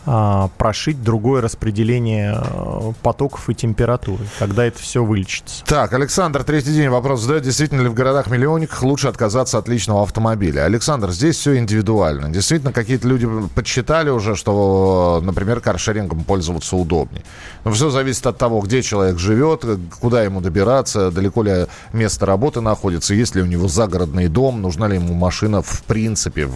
прошить 0.06 1.02
другое 1.02 1.42
распределение 1.42 2.40
э, 2.40 2.92
потоков 3.02 3.50
и 3.50 3.54
температуры, 3.54 4.24
когда 4.38 4.64
это 4.64 4.78
все 4.78 5.04
вылечится. 5.04 5.64
Так, 5.64 5.92
Александр, 5.92 6.44
третий 6.44 6.72
день 6.72 6.88
вопрос 6.88 7.22
задает. 7.22 7.42
Действительно 7.42 7.82
ли 7.82 7.88
в 7.88 7.94
городах-миллионниках 7.94 8.82
лучше 8.84 9.08
отказаться 9.08 9.58
от 9.58 9.66
личного 9.68 10.02
автомобиля? 10.02 10.64
Александр, 10.64 11.10
здесь 11.10 11.36
все 11.36 11.58
индивидуально. 11.58 12.30
Действительно, 12.30 12.72
какие-то 12.72 13.08
люди 13.08 13.28
подсчитали 13.54 14.10
уже, 14.10 14.36
что, 14.36 15.20
например, 15.24 15.60
каршерингом 15.60 16.22
пользоваться 16.22 16.76
удобнее. 16.76 17.24
Но 17.64 17.72
все 17.72 17.90
зависит 17.90 18.26
от 18.26 18.38
того, 18.38 18.60
где 18.60 18.82
человек 18.82 19.18
живет, 19.18 19.64
куда 20.00 20.22
ему 20.22 20.40
добираться, 20.40 21.10
далеко 21.10 21.42
ли 21.42 21.66
место 21.92 22.26
работы 22.26 22.60
находится, 22.60 23.12
есть 23.12 23.34
ли 23.34 23.42
у 23.42 23.46
него 23.46 23.66
загородный 23.66 24.28
дом, 24.28 24.62
нужна 24.62 24.86
ли 24.86 24.96
ему 24.96 25.14
машина 25.14 25.62
в 25.62 25.82
принципе. 25.82 26.48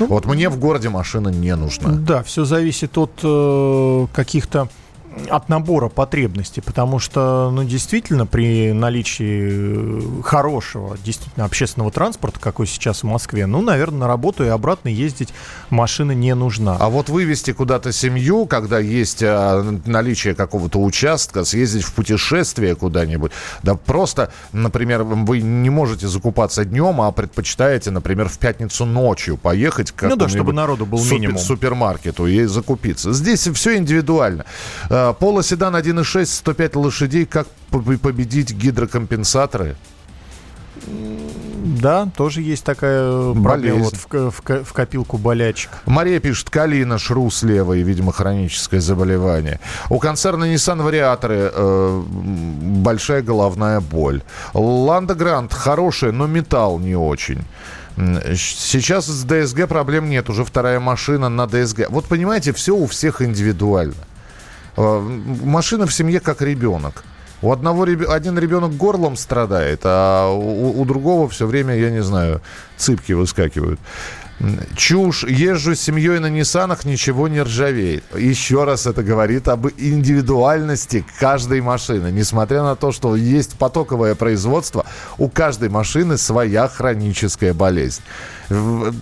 Ну, 0.00 0.06
вот 0.06 0.26
мне 0.26 0.48
в 0.48 0.58
городе 0.58 0.88
машина 0.88 1.28
не 1.28 1.54
нужна. 1.54 1.90
Да, 1.90 2.22
все 2.24 2.44
зависит 2.44 2.95
от 2.98 3.20
э, 3.22 4.06
каких-то 4.12 4.68
от 5.28 5.48
набора 5.48 5.88
потребностей, 5.88 6.60
потому 6.60 6.98
что, 6.98 7.50
ну, 7.52 7.64
действительно, 7.64 8.26
при 8.26 8.72
наличии 8.72 10.20
э, 10.20 10.22
хорошего, 10.22 10.96
действительно, 11.04 11.44
общественного 11.44 11.90
транспорта, 11.90 12.38
какой 12.40 12.66
сейчас 12.66 13.02
в 13.02 13.06
Москве, 13.06 13.46
ну, 13.46 13.62
наверное, 13.62 14.00
на 14.00 14.06
работу 14.06 14.44
и 14.44 14.48
обратно 14.48 14.88
ездить 14.88 15.32
машина 15.70 16.12
не 16.12 16.34
нужна. 16.34 16.76
А 16.78 16.88
вот 16.88 17.08
вывести 17.08 17.52
куда-то 17.52 17.92
семью, 17.92 18.46
когда 18.46 18.78
есть 18.78 19.22
а, 19.22 19.62
наличие 19.86 20.34
какого-то 20.34 20.80
участка, 20.80 21.44
съездить 21.44 21.84
в 21.84 21.94
путешествие 21.94 22.74
куда-нибудь, 22.74 23.32
да 23.62 23.74
просто, 23.74 24.32
например, 24.52 25.02
вы 25.02 25.40
не 25.40 25.70
можете 25.70 26.08
закупаться 26.08 26.64
днем, 26.64 27.00
а 27.00 27.10
предпочитаете, 27.12 27.90
например, 27.90 28.28
в 28.28 28.38
пятницу 28.38 28.84
ночью 28.84 29.36
поехать 29.36 29.92
к 29.92 30.02
ну 30.02 30.16
да, 30.16 30.28
чтобы 30.28 30.52
народу 30.52 30.86
был 30.86 30.98
супер, 30.98 31.14
минимум. 31.14 31.38
супермаркету 31.38 32.26
и 32.26 32.44
закупиться. 32.44 33.12
Здесь 33.12 33.48
все 33.48 33.76
индивидуально. 33.76 34.44
А, 34.90 35.05
Поло 35.12 35.42
седан 35.42 35.76
1.6, 35.76 36.26
105 36.26 36.76
лошадей. 36.76 37.26
Как 37.26 37.46
победить 37.70 38.52
гидрокомпенсаторы? 38.52 39.76
Да, 41.66 42.08
тоже 42.16 42.42
есть 42.42 42.64
такая 42.64 43.34
проблема 43.34 43.84
вот 43.84 43.94
в, 43.94 44.30
в, 44.30 44.64
в 44.64 44.72
копилку 44.72 45.18
болячек. 45.18 45.70
Мария 45.84 46.20
пишет, 46.20 46.48
калина, 46.48 46.98
шру 46.98 47.28
слева 47.30 47.72
и, 47.72 47.82
видимо, 47.82 48.12
хроническое 48.12 48.80
заболевание. 48.80 49.58
У 49.90 49.98
концерна 49.98 50.44
Nissan 50.44 50.82
вариаторы 50.82 51.50
э, 51.52 52.02
большая 52.08 53.22
головная 53.22 53.80
боль. 53.80 54.22
Ланда 54.54 55.14
Грант 55.14 55.52
хорошая, 55.52 56.12
но 56.12 56.26
металл 56.26 56.78
не 56.78 56.94
очень. 56.94 57.42
Сейчас 57.96 59.06
с 59.06 59.24
ДСГ 59.24 59.66
проблем 59.66 60.08
нет, 60.08 60.28
уже 60.30 60.44
вторая 60.44 60.78
машина 60.78 61.28
на 61.28 61.46
ДСГ. 61.46 61.88
Вот 61.88 62.04
понимаете, 62.04 62.52
все 62.52 62.76
у 62.76 62.86
всех 62.86 63.22
индивидуально. 63.22 63.94
Э, 64.76 65.00
машина 65.00 65.86
в 65.86 65.92
семье 65.92 66.20
как 66.20 66.42
ребенок. 66.42 67.04
У 67.42 67.52
одного 67.52 67.82
один 67.82 68.38
ребенок 68.38 68.76
горлом 68.76 69.16
страдает, 69.16 69.80
а 69.84 70.30
у, 70.30 70.80
у 70.80 70.84
другого 70.84 71.28
все 71.28 71.46
время, 71.46 71.76
я 71.76 71.90
не 71.90 72.02
знаю, 72.02 72.40
цыпки 72.76 73.12
выскакивают. 73.12 73.78
Чушь. 74.76 75.24
Езжу 75.24 75.74
с 75.74 75.80
семьей 75.80 76.18
на 76.18 76.28
Ниссанах, 76.28 76.84
ничего 76.84 77.26
не 77.26 77.40
ржавеет. 77.40 78.04
Еще 78.14 78.64
раз 78.64 78.86
это 78.86 79.02
говорит 79.02 79.48
об 79.48 79.66
индивидуальности 79.66 81.06
каждой 81.18 81.62
машины. 81.62 82.10
Несмотря 82.10 82.62
на 82.62 82.76
то, 82.76 82.92
что 82.92 83.16
есть 83.16 83.56
потоковое 83.58 84.14
производство, 84.14 84.84
у 85.16 85.28
каждой 85.28 85.70
машины 85.70 86.18
своя 86.18 86.68
хроническая 86.68 87.54
болезнь. 87.54 88.02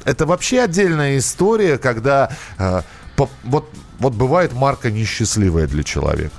Это 0.04 0.24
вообще 0.26 0.60
отдельная 0.60 1.18
история, 1.18 1.78
когда 1.78 2.30
э, 2.58 2.82
по, 3.16 3.28
вот 3.42 3.68
вот 3.98 4.14
бывает 4.14 4.52
марка 4.52 4.90
несчастливая 4.90 5.66
для 5.66 5.82
человека. 5.82 6.34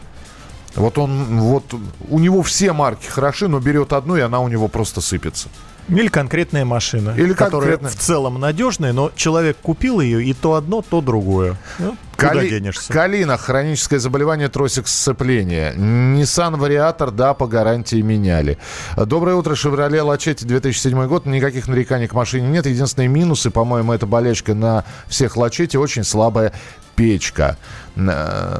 Вот 0.76 0.98
он, 0.98 1.40
вот 1.40 1.74
у 2.10 2.20
него 2.20 2.44
все 2.44 2.74
марки 2.74 3.08
хороши, 3.08 3.48
но 3.48 3.60
берет 3.60 3.94
одну, 3.94 4.18
и 4.18 4.22
она 4.22 4.42
у 4.42 4.48
него 4.48 4.68
просто 4.68 5.00
сыпется. 5.02 5.48
Или 5.88 6.08
конкретная 6.08 6.66
машина, 6.66 7.14
Или 7.16 7.34
которая 7.34 7.78
конкретная... 7.78 7.92
в 7.92 7.96
целом 7.96 8.40
надежная, 8.40 8.92
но 8.92 9.12
человек 9.16 9.58
купил 9.62 10.02
ее, 10.02 10.24
и 10.24 10.34
то 10.34 10.56
одно, 10.56 10.82
то 10.82 11.00
другое. 11.00 11.58
Ну, 11.78 11.96
Кали... 12.18 12.40
Куда 12.40 12.50
денешься? 12.50 12.92
Калина, 12.92 13.38
хроническое 13.38 14.00
заболевание 14.00 14.50
тросик 14.50 14.88
сцепления. 14.88 15.74
Nissan 15.74 16.58
Вариатор, 16.58 17.12
да, 17.12 17.36
по 17.36 17.46
гарантии 17.46 18.02
меняли. 18.02 18.58
Доброе 18.98 19.36
утро, 19.36 19.54
Chevrolet 19.54 20.02
Лачетти, 20.02 20.44
2007 20.46 21.08
год. 21.08 21.28
Никаких 21.28 21.68
нареканий 21.68 22.08
к 22.08 22.14
машине 22.14 22.48
нет. 22.48 22.66
Единственные 22.66 23.10
минусы, 23.10 23.52
по-моему, 23.52 23.94
это 23.94 24.08
болельщика 24.08 24.56
на 24.56 24.86
всех 25.08 25.38
Лачетти. 25.38 25.78
Очень 25.78 26.04
слабая 26.04 26.52
печка. 26.96 27.58
Э, 27.96 28.60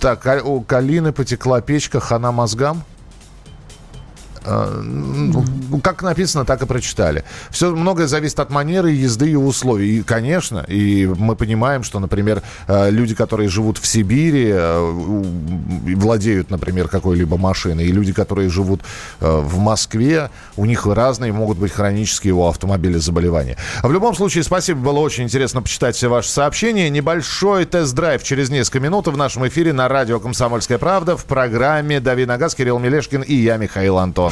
так, 0.00 0.26
у 0.44 0.60
Калины 0.60 1.12
потекла 1.12 1.60
печка, 1.60 2.00
хана 2.00 2.32
мозгам. 2.32 2.84
Э, 4.44 4.80
ну, 4.82 5.44
как 5.82 6.02
написано, 6.02 6.44
так 6.44 6.62
и 6.62 6.66
прочитали. 6.66 7.24
Все 7.50 7.74
многое 7.74 8.06
зависит 8.06 8.40
от 8.40 8.50
манеры 8.50 8.90
езды 8.90 9.30
и 9.30 9.36
условий. 9.36 9.98
И, 9.98 10.02
конечно, 10.02 10.64
и 10.68 11.06
мы 11.06 11.36
понимаем, 11.36 11.82
что, 11.82 12.00
например, 12.00 12.42
э, 12.66 12.90
люди, 12.90 13.14
которые 13.14 13.48
живут 13.48 13.78
в 13.78 13.86
Сибири, 13.86 14.50
э, 14.52 15.22
владеют, 15.96 16.50
например, 16.50 16.88
какой-либо 16.88 17.36
машиной, 17.36 17.86
и 17.86 17.92
люди, 17.92 18.12
которые 18.12 18.48
живут 18.48 18.82
в 19.20 19.58
Москве, 19.58 20.30
у 20.56 20.66
них 20.66 20.86
разные 20.86 21.32
могут 21.32 21.58
быть 21.58 21.72
хронические 21.72 22.34
у 22.34 22.46
автомобиля 22.46 22.98
заболевания. 22.98 23.56
В 23.82 23.92
любом 23.92 24.14
случае, 24.14 24.44
спасибо, 24.44 24.80
было 24.80 24.98
очень 24.98 25.24
интересно 25.24 25.62
почитать 25.62 25.96
все 25.96 26.08
ваши 26.08 26.28
сообщения. 26.28 26.90
Небольшой 26.90 27.64
тест-драйв 27.64 28.22
через 28.22 28.50
несколько 28.50 28.80
минут 28.80 29.06
в 29.06 29.16
нашем 29.16 29.46
эфире 29.48 29.72
на 29.72 29.88
радио 29.88 30.20
«Комсомольская 30.20 30.78
правда» 30.78 31.16
в 31.16 31.24
программе 31.24 32.00
«Дави 32.00 32.26
на 32.26 32.38
газ» 32.38 32.54
Кирилл 32.54 32.78
Мелешкин 32.78 33.22
и 33.22 33.34
я, 33.34 33.56
Михаил 33.56 33.98
Антон. 33.98 34.31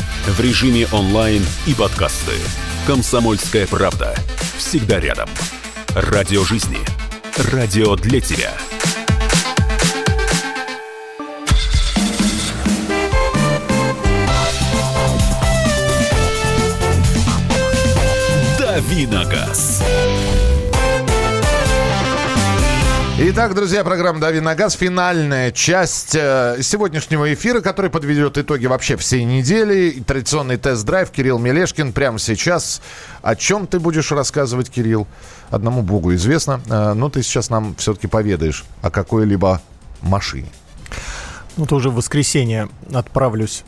в 0.27 0.39
режиме 0.39 0.87
онлайн 0.91 1.45
и 1.65 1.73
подкасты. 1.73 2.33
«Комсомольская 2.85 3.67
правда». 3.67 4.15
Всегда 4.57 4.99
рядом. 4.99 5.29
Радио 5.95 6.43
жизни. 6.43 6.77
Радио 7.51 7.95
для 7.95 8.21
тебя. 8.21 8.53
Давиногаз. 18.59 19.83
Итак, 23.23 23.53
друзья, 23.53 23.83
программа 23.83 24.19
«Дави 24.19 24.39
на 24.39 24.55
газ». 24.55 24.73
Финальная 24.73 25.51
часть 25.51 26.15
э, 26.15 26.57
сегодняшнего 26.63 27.31
эфира, 27.31 27.61
который 27.61 27.91
подведет 27.91 28.39
итоги 28.39 28.65
вообще 28.65 28.97
всей 28.97 29.25
недели. 29.25 30.03
Традиционный 30.07 30.57
тест-драйв. 30.57 31.11
Кирилл 31.11 31.37
Мелешкин 31.37 31.93
прямо 31.93 32.17
сейчас. 32.17 32.81
О 33.21 33.35
чем 33.35 33.67
ты 33.67 33.79
будешь 33.79 34.11
рассказывать, 34.11 34.71
Кирилл? 34.71 35.05
Одному 35.51 35.83
богу 35.83 36.15
известно. 36.15 36.61
Э, 36.67 36.93
но 36.93 37.11
ты 37.11 37.21
сейчас 37.21 37.51
нам 37.51 37.75
все-таки 37.75 38.07
поведаешь 38.07 38.63
о 38.81 38.89
какой-либо 38.89 39.61
машине. 40.01 40.49
Ну, 41.57 41.67
тоже 41.67 41.91
в 41.91 41.95
воскресенье 41.95 42.69
отправлюсь 42.91 43.63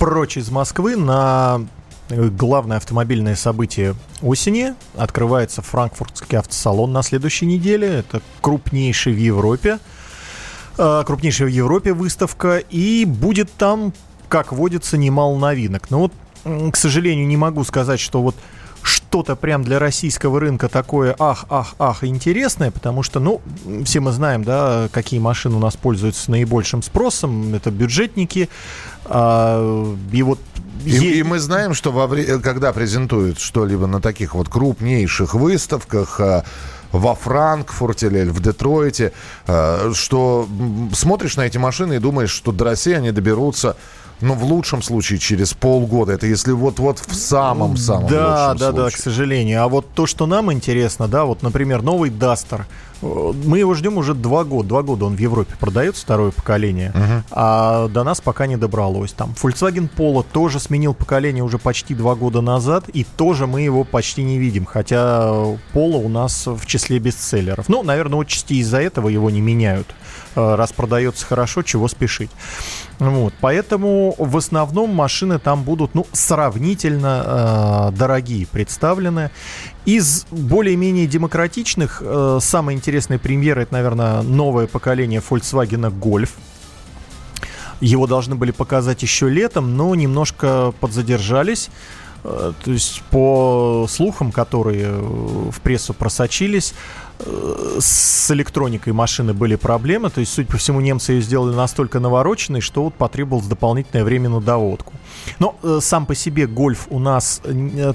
прочь 0.00 0.36
из 0.36 0.50
Москвы 0.50 0.96
на 0.96 1.60
главное 2.30 2.76
автомобильное 2.76 3.36
событие 3.36 3.94
осени. 4.22 4.74
Открывается 4.96 5.62
франкфуртский 5.62 6.38
автосалон 6.38 6.92
на 6.92 7.02
следующей 7.02 7.46
неделе. 7.46 7.88
Это 7.88 8.22
крупнейший 8.40 9.12
в 9.12 9.18
Европе. 9.18 9.78
Э, 10.78 11.02
крупнейшая 11.06 11.48
в 11.48 11.50
Европе 11.50 11.92
выставка. 11.92 12.58
И 12.58 13.04
будет 13.04 13.52
там, 13.52 13.92
как 14.28 14.52
водится, 14.52 14.96
немало 14.96 15.38
новинок. 15.38 15.90
Но 15.90 16.00
вот, 16.00 16.12
к 16.72 16.76
сожалению, 16.76 17.26
не 17.26 17.36
могу 17.36 17.64
сказать, 17.64 18.00
что 18.00 18.22
вот 18.22 18.36
что-то 18.82 19.36
прям 19.36 19.62
для 19.62 19.78
российского 19.78 20.40
рынка 20.40 20.68
такое 20.68 21.14
ах, 21.18 21.46
ах, 21.48 21.74
ах 21.78 22.04
интересное, 22.04 22.70
потому 22.70 23.02
что, 23.02 23.20
ну, 23.20 23.40
все 23.84 24.00
мы 24.00 24.12
знаем, 24.12 24.42
да, 24.42 24.88
какие 24.90 25.20
машины 25.20 25.56
у 25.56 25.60
нас 25.60 25.76
пользуются 25.76 26.30
наибольшим 26.30 26.82
спросом, 26.82 27.54
это 27.54 27.70
бюджетники, 27.70 28.48
а, 29.04 29.94
и 30.10 30.22
вот 30.22 30.40
и, 30.84 31.18
и 31.18 31.22
мы 31.22 31.38
знаем, 31.38 31.74
что 31.74 31.92
во 31.92 32.06
вре- 32.06 32.38
когда 32.38 32.72
презентуют 32.72 33.38
что-либо 33.38 33.86
на 33.86 34.00
таких 34.00 34.34
вот 34.34 34.48
крупнейших 34.48 35.34
выставках, 35.34 36.20
а, 36.20 36.44
во 36.92 37.14
Франкфурте 37.14 38.06
или 38.06 38.28
в 38.28 38.40
Детройте, 38.40 39.12
э, 39.46 39.92
что 39.94 40.46
смотришь 40.92 41.36
на 41.36 41.42
эти 41.42 41.58
машины 41.58 41.94
и 41.94 41.98
думаешь, 41.98 42.30
что 42.30 42.52
до 42.52 42.64
России 42.64 42.92
они 42.92 43.10
доберутся 43.10 43.76
ну, 44.20 44.34
в 44.34 44.44
лучшем 44.44 44.82
случае 44.82 45.18
через 45.18 45.52
полгода. 45.52 46.12
Это 46.12 46.26
если 46.26 46.52
вот-вот 46.52 47.00
в 47.00 47.14
самом-самом 47.14 48.08
да, 48.08 48.52
лучшем 48.52 48.58
да, 48.58 48.70
случае. 48.70 48.84
Да, 48.84 48.90
к 48.90 48.96
сожалению. 48.96 49.62
А 49.64 49.68
вот 49.68 49.86
то, 49.94 50.06
что 50.06 50.26
нам 50.26 50.52
интересно, 50.52 51.08
да, 51.08 51.24
вот, 51.24 51.42
например, 51.42 51.82
новый 51.82 52.10
Дастер. 52.10 52.66
Мы 53.02 53.58
его 53.58 53.74
ждем 53.74 53.98
уже 53.98 54.14
два 54.14 54.44
года. 54.44 54.68
Два 54.68 54.82
года 54.82 55.06
он 55.06 55.16
в 55.16 55.18
Европе 55.18 55.54
продается, 55.58 56.02
второе 56.02 56.30
поколение. 56.30 56.92
Uh-huh. 56.94 57.22
А 57.30 57.88
до 57.88 58.04
нас 58.04 58.20
пока 58.20 58.46
не 58.46 58.56
добралось. 58.56 59.12
Там 59.12 59.34
Volkswagen 59.42 59.90
Polo 59.94 60.24
тоже 60.30 60.60
сменил 60.60 60.94
поколение 60.94 61.42
уже 61.42 61.58
почти 61.58 61.94
два 61.94 62.14
года 62.14 62.40
назад. 62.40 62.88
И 62.88 63.04
тоже 63.04 63.46
мы 63.46 63.62
его 63.62 63.84
почти 63.84 64.22
не 64.22 64.38
видим. 64.38 64.64
Хотя 64.64 65.28
Polo 65.74 66.02
у 66.02 66.08
нас 66.08 66.46
в 66.46 66.64
числе 66.66 66.98
бестселлеров. 66.98 67.68
Ну, 67.68 67.82
наверное, 67.82 68.20
отчасти 68.20 68.54
из-за 68.54 68.80
этого 68.80 69.08
его 69.08 69.30
не 69.30 69.40
меняют. 69.40 69.88
Э, 70.34 70.54
раз 70.54 70.72
продается 70.72 71.26
хорошо, 71.26 71.62
чего 71.62 71.88
спешить. 71.88 72.30
Вот, 72.98 73.34
поэтому 73.40 74.14
в 74.16 74.36
основном 74.36 74.94
машины 74.94 75.38
там 75.38 75.62
будут 75.62 75.94
ну, 75.94 76.06
сравнительно 76.12 77.90
э, 77.92 77.96
дорогие 77.96 78.46
представлены. 78.46 79.30
Из 79.84 80.26
более-менее 80.30 81.08
демократичных 81.08 82.02
э, 82.04 82.38
самая 82.40 82.76
интересная 82.76 83.18
премьера 83.18 83.60
это, 83.60 83.72
наверное, 83.72 84.22
новое 84.22 84.68
поколение 84.68 85.20
Volkswagen 85.20 85.92
Golf. 85.98 86.30
Его 87.80 88.06
должны 88.06 88.36
были 88.36 88.52
показать 88.52 89.02
еще 89.02 89.28
летом, 89.28 89.76
но 89.76 89.92
немножко 89.96 90.72
подзадержались. 90.78 91.68
Э, 92.24 92.52
то 92.64 92.70
есть 92.70 93.02
по 93.10 93.86
слухам, 93.88 94.32
которые 94.32 94.86
э, 94.86 95.50
в 95.50 95.60
прессу 95.60 95.94
просочились, 95.94 96.74
э, 97.18 97.78
с 97.80 98.30
электроникой 98.30 98.92
машины 98.92 99.34
были 99.34 99.56
проблемы. 99.56 100.10
То 100.10 100.20
есть, 100.20 100.32
судя 100.32 100.48
по 100.48 100.56
всему, 100.56 100.80
немцы 100.80 101.12
ее 101.12 101.22
сделали 101.22 101.54
настолько 101.54 102.00
навороченной, 102.00 102.60
что 102.60 102.84
вот 102.84 102.94
потребовалось 102.94 103.46
дополнительное 103.46 104.04
время 104.04 104.28
на 104.28 104.40
доводку. 104.40 104.92
Но 105.38 105.56
сам 105.80 106.06
по 106.06 106.14
себе 106.14 106.46
гольф 106.46 106.86
у 106.90 106.98
нас 106.98 107.42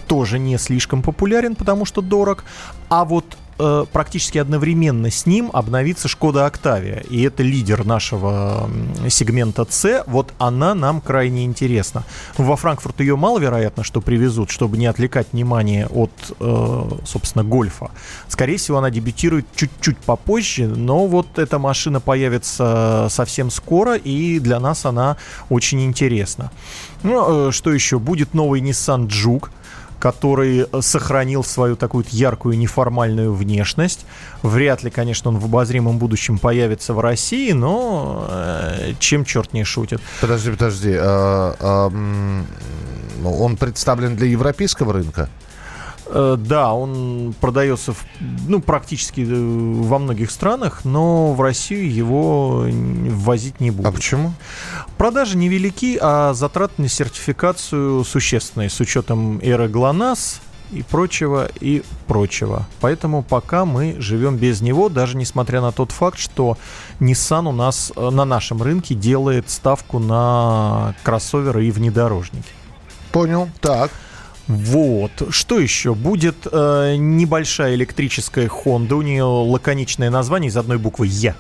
тоже 0.08 0.40
не 0.40 0.58
слишком 0.58 1.02
популярен, 1.02 1.56
потому 1.56 1.86
что 1.86 2.02
дорог. 2.02 2.44
А 2.90 3.06
вот 3.06 3.38
э, 3.60 3.86
практически 3.92 4.38
одновременно 4.38 5.10
с 5.10 5.26
ним 5.26 5.50
обновится 5.54 6.08
Шкода 6.08 6.46
Октавия. 6.46 7.04
И 7.10 7.22
это 7.24 7.44
лидер 7.44 7.86
нашего 7.86 8.70
сегмента 9.10 9.66
C. 9.70 10.04
Вот 10.08 10.34
она 10.38 10.76
нам 10.76 11.02
крайне 11.02 11.46
интересна. 11.46 12.04
Во 12.38 12.56
Франкфурт 12.56 13.00
ее 13.00 13.16
маловероятно, 13.16 13.84
что 13.84 14.02
привезут, 14.02 14.50
чтобы 14.50 14.78
не 14.78 14.86
отвлекать 14.86 15.28
внимание 15.34 15.88
от, 15.88 16.12
э, 16.40 16.90
собственно, 17.06 17.44
гольфа. 17.44 17.92
Скорее 18.28 18.58
всего, 18.58 18.78
она 18.78 18.90
дебютирует 18.90 19.46
чуть-чуть 19.56 19.98
попозже, 19.98 20.68
но 20.68 21.08
вот 21.08 21.40
эта 21.40 21.60
машина 21.60 22.00
появится 22.00 23.08
совсем 23.10 23.50
скоро, 23.50 23.96
и 23.96 24.40
для 24.40 24.60
нас 24.60 24.86
она 24.86 25.18
очень 25.50 25.84
интересна. 25.84 26.52
Ну, 27.04 27.50
э, 27.50 27.52
что 27.52 27.72
еще? 27.72 28.00
Будет 28.00 28.34
новый 28.34 28.62
Nissan 28.62 29.08
Juke 29.08 29.50
который 30.00 30.68
э, 30.72 30.82
сохранил 30.82 31.44
свою 31.44 31.76
такую 31.76 32.06
яркую 32.10 32.58
неформальную 32.58 33.34
внешность. 33.34 34.06
Вряд 34.42 34.84
ли, 34.84 34.90
конечно, 34.90 35.32
он 35.32 35.38
в 35.38 35.46
обозримом 35.46 35.98
будущем 35.98 36.38
появится 36.38 36.94
в 36.94 37.00
России, 37.00 37.52
но 37.52 38.28
э, 38.30 38.94
чем 39.00 39.26
черт 39.26 39.54
не 39.54 39.64
шутит. 39.64 40.02
Подожди, 40.22 40.52
подожди. 40.52 40.96
А, 40.98 41.56
а, 41.60 41.92
он 43.26 43.58
представлен 43.58 44.16
для 44.16 44.28
европейского 44.28 44.94
рынка? 44.94 45.30
Э, 46.10 46.36
да, 46.38 46.74
он 46.74 47.34
продается 47.40 47.94
в, 47.94 48.06
ну, 48.48 48.62
практически 48.62 49.22
э, 49.22 49.82
во 49.84 50.00
многих 50.00 50.32
странах, 50.32 50.86
но 50.86 51.34
в 51.34 51.42
Россию 51.42 51.92
его 51.94 52.66
ввозить 52.68 53.60
не 53.60 53.72
будут. 53.72 53.88
А 53.88 53.92
почему? 53.92 54.34
Продажи 54.98 55.38
невелики, 55.38 55.98
а 56.02 56.34
затраты 56.34 56.82
на 56.82 56.88
сертификацию 56.88 58.04
существенные, 58.04 58.70
с 58.70 58.80
учетом 58.80 59.40
эры 59.42 59.68
ГЛОНАСС 59.68 60.42
и 60.72 60.84
прочего, 60.84 61.50
и 61.60 61.84
прочего. 62.08 62.68
Поэтому 62.82 63.24
пока 63.24 63.66
мы 63.66 63.96
живем 64.00 64.38
без 64.38 64.62
него, 64.62 64.90
даже 64.90 65.18
несмотря 65.18 65.62
на 65.62 65.72
тот 65.72 65.92
факт, 65.92 66.20
что 66.20 66.58
Nissan 67.00 67.48
у 67.48 67.52
нас 67.52 67.92
э, 67.96 68.10
на 68.10 68.26
нашем 68.26 68.62
рынке 68.62 68.96
делает 68.96 69.50
ставку 69.50 70.00
на 70.00 70.96
кроссоверы 71.04 71.66
и 71.66 71.72
внедорожники. 71.72 72.50
Понял. 73.12 73.50
Так. 73.62 73.92
Вот. 74.48 75.12
Что 75.30 75.60
еще? 75.60 75.94
Будет 75.94 76.48
э, 76.50 76.96
небольшая 76.98 77.76
электрическая 77.76 78.48
Honda. 78.48 78.94
У 78.94 79.02
нее 79.02 79.24
лаконичное 79.24 80.10
название 80.10 80.50
из 80.50 80.58
одной 80.58 80.78
буквы 80.78 81.08
Е. 81.08 81.36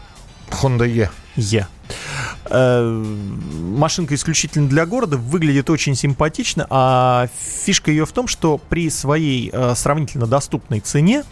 Honda 0.50 0.88
E. 0.88 1.10
Е. 1.36 1.67
Э, 2.50 3.04
машинка 3.78 4.15
исключительно 4.15 4.67
для 4.67 4.86
города, 4.86 5.17
выглядит 5.17 5.70
очень 5.70 5.96
симпатично, 5.96 6.65
а 6.70 7.28
фишка 7.39 7.91
ее 7.91 8.06
в 8.06 8.12
том, 8.12 8.28
что 8.28 8.58
при 8.58 8.89
своей 8.89 9.50
э, 9.52 9.74
сравнительно 9.76 10.28
доступной 10.28 10.80
цене 10.80 11.24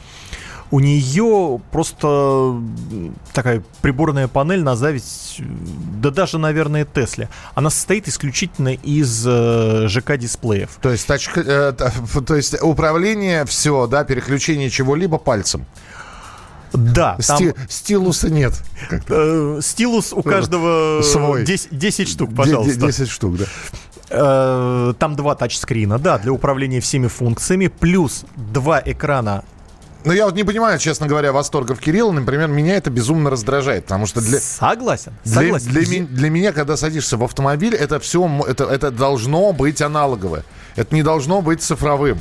у 0.75 0.81
нее 0.81 1.61
просто 1.71 2.61
такая 3.31 3.63
приборная 3.81 4.27
панель 4.27 4.61
на 4.61 4.75
зависть, 4.75 5.39
да 5.39 6.09
даже, 6.09 6.37
наверное, 6.37 6.83
Тесле. 6.83 7.29
Она 7.53 7.69
состоит 7.69 8.09
исключительно 8.09 8.73
из 8.73 9.25
э, 9.25 9.87
ЖК-дисплеев. 9.87 10.71
То 10.81 10.91
есть, 10.91 11.07
тач, 11.07 11.29
э, 11.33 11.71
то 11.71 12.35
есть 12.35 12.61
управление 12.61 13.45
все, 13.45 13.87
да, 13.87 14.03
переключение 14.03 14.69
чего-либо 14.69 15.17
пальцем. 15.17 15.65
Да, 16.73 17.17
там... 17.25 17.53
стилуса 17.69 18.29
нет. 18.29 18.61
Э, 19.07 19.59
стилус 19.61 20.11
у 20.11 20.23
каждого 20.23 21.01
свой. 21.03 21.45
10, 21.45 21.69
10 21.71 22.09
штук, 22.09 22.35
пожалуйста. 22.35 22.81
10 22.81 23.09
штук, 23.09 23.37
да. 23.37 23.45
Э, 24.09 24.93
там 24.99 25.15
два 25.15 25.35
тачскрина, 25.35 25.99
да, 25.99 26.17
для 26.17 26.33
управления 26.33 26.81
всеми 26.81 27.07
функциями, 27.07 27.67
плюс 27.67 28.25
два 28.35 28.81
экрана 28.83 29.45
ну, 30.05 30.13
я 30.13 30.25
вот 30.25 30.35
не 30.35 30.43
понимаю, 30.43 30.77
честно 30.77 31.07
говоря, 31.07 31.31
восторгов 31.31 31.79
Кирилла. 31.79 32.11
Например, 32.11 32.47
меня 32.47 32.75
это 32.75 32.89
безумно 32.89 33.29
раздражает, 33.29 33.85
потому 33.85 34.05
что 34.05 34.21
для... 34.21 34.39
Согласен, 34.39 35.13
согласен. 35.23 35.69
Для, 35.69 35.81
для, 35.81 36.05
для 36.05 36.29
меня, 36.29 36.53
когда 36.53 36.77
садишься 36.77 37.17
в 37.17 37.23
автомобиль, 37.23 37.73
это 37.73 37.99
все, 37.99 38.29
это, 38.47 38.65
это 38.65 38.91
должно 38.91 39.51
быть 39.51 39.81
аналоговое. 39.81 40.43
Это 40.75 40.93
не 40.93 41.01
должно 41.01 41.41
быть 41.41 41.63
цифровым. 41.63 42.19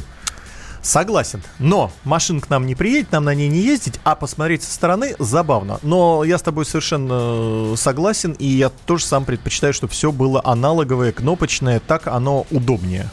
Согласен. 0.80 1.42
Но 1.58 1.90
машина 2.04 2.40
к 2.40 2.50
нам 2.50 2.66
не 2.66 2.74
приедет, 2.74 3.12
нам 3.12 3.24
на 3.24 3.34
ней 3.34 3.48
не 3.48 3.60
ездить, 3.60 3.98
а 4.04 4.14
посмотреть 4.14 4.62
со 4.62 4.72
стороны 4.72 5.16
забавно. 5.18 5.78
Но 5.82 6.24
я 6.24 6.36
с 6.36 6.42
тобой 6.42 6.66
совершенно 6.66 7.72
э, 7.72 7.74
согласен, 7.76 8.32
и 8.32 8.46
я 8.46 8.68
тоже 8.68 9.06
сам 9.06 9.24
предпочитаю, 9.24 9.72
чтобы 9.72 9.92
все 9.94 10.12
было 10.12 10.42
аналоговое, 10.44 11.12
кнопочное, 11.12 11.80
так 11.80 12.06
оно 12.06 12.46
удобнее. 12.50 13.10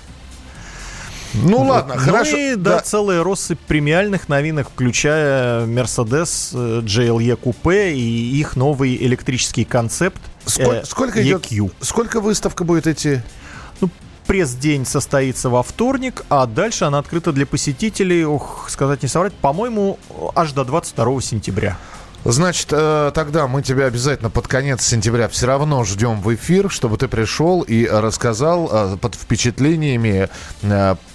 Ну 1.33 1.59
вот. 1.59 1.69
ладно, 1.69 1.95
ну 1.95 2.01
хорошо. 2.01 2.37
И 2.37 2.55
да, 2.55 2.77
да, 2.77 2.79
целая 2.81 3.23
россыпь 3.23 3.59
премиальных 3.59 4.29
новинок, 4.29 4.69
включая 4.69 5.65
Mercedes 5.65 6.51
э, 6.53 6.81
GLE 6.81 7.39
Coupe 7.41 7.93
и 7.93 8.39
их 8.39 8.55
новый 8.55 8.95
электрический 8.95 9.63
концепт. 9.63 10.21
Сколько, 10.45 10.71
э, 10.75 10.85
сколько 10.85 11.23
идет? 11.23 11.47
Сколько 11.81 12.19
выставка 12.19 12.63
будет 12.63 12.87
идти? 12.87 13.21
Ну, 13.79 13.89
пресс-день 14.27 14.85
состоится 14.85 15.49
во 15.49 15.63
вторник, 15.63 16.23
а 16.29 16.45
дальше 16.45 16.85
она 16.85 16.99
открыта 16.99 17.31
для 17.31 17.45
посетителей, 17.45 18.25
ох, 18.25 18.69
сказать 18.69 19.03
не 19.03 19.09
соврать, 19.09 19.33
по-моему, 19.33 19.99
аж 20.35 20.51
до 20.51 20.63
22 20.63 21.21
сентября. 21.21 21.77
Значит, 22.23 22.67
э, 22.71 23.11
тогда 23.15 23.47
мы 23.47 23.63
тебя 23.63 23.85
обязательно 23.85 24.29
под 24.29 24.47
конец 24.47 24.83
сентября 24.85 25.27
все 25.27 25.47
равно 25.47 25.83
ждем 25.83 26.21
в 26.21 26.33
эфир, 26.35 26.69
чтобы 26.69 26.97
ты 26.97 27.07
пришел 27.07 27.61
и 27.61 27.87
рассказал 27.87 28.69
э, 28.71 28.97
под 28.97 29.15
впечатлениями 29.15 30.29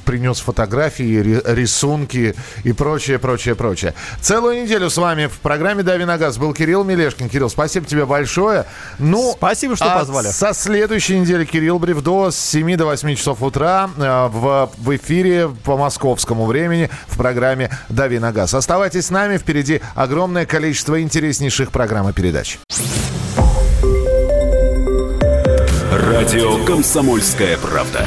принес 0.06 0.38
фотографии, 0.38 1.42
рисунки 1.44 2.34
и 2.64 2.72
прочее, 2.72 3.18
прочее, 3.18 3.54
прочее. 3.54 3.92
Целую 4.22 4.62
неделю 4.62 4.88
с 4.88 4.96
вами 4.96 5.26
в 5.26 5.38
программе 5.40 5.82
«Дави 5.82 6.06
на 6.06 6.16
газ» 6.16 6.38
был 6.38 6.54
Кирилл 6.54 6.84
Мелешкин. 6.84 7.28
Кирилл, 7.28 7.50
спасибо 7.50 7.84
тебе 7.84 8.06
большое. 8.06 8.64
Ну, 8.98 9.34
спасибо, 9.36 9.76
что 9.76 9.92
а 9.92 9.98
позвали. 9.98 10.28
Со 10.28 10.54
следующей 10.54 11.18
недели 11.18 11.44
Кирилл 11.44 11.78
Бревдо 11.78 12.30
с 12.30 12.38
7 12.38 12.76
до 12.76 12.86
8 12.86 13.14
часов 13.16 13.42
утра 13.42 13.90
э, 13.96 14.28
в, 14.32 14.70
в 14.78 14.96
эфире 14.96 15.50
по 15.64 15.76
московскому 15.76 16.46
времени 16.46 16.88
в 17.08 17.18
программе 17.18 17.70
«Дави 17.88 18.18
на 18.18 18.32
газ». 18.32 18.54
Оставайтесь 18.54 19.06
с 19.06 19.10
нами, 19.10 19.36
впереди 19.36 19.82
огромное 19.94 20.46
количество 20.46 21.02
интереснейших 21.02 21.72
программ 21.72 22.08
и 22.08 22.12
передач. 22.12 22.58
Радио 25.90 26.64
«Комсомольская 26.64 27.58
правда». 27.58 28.06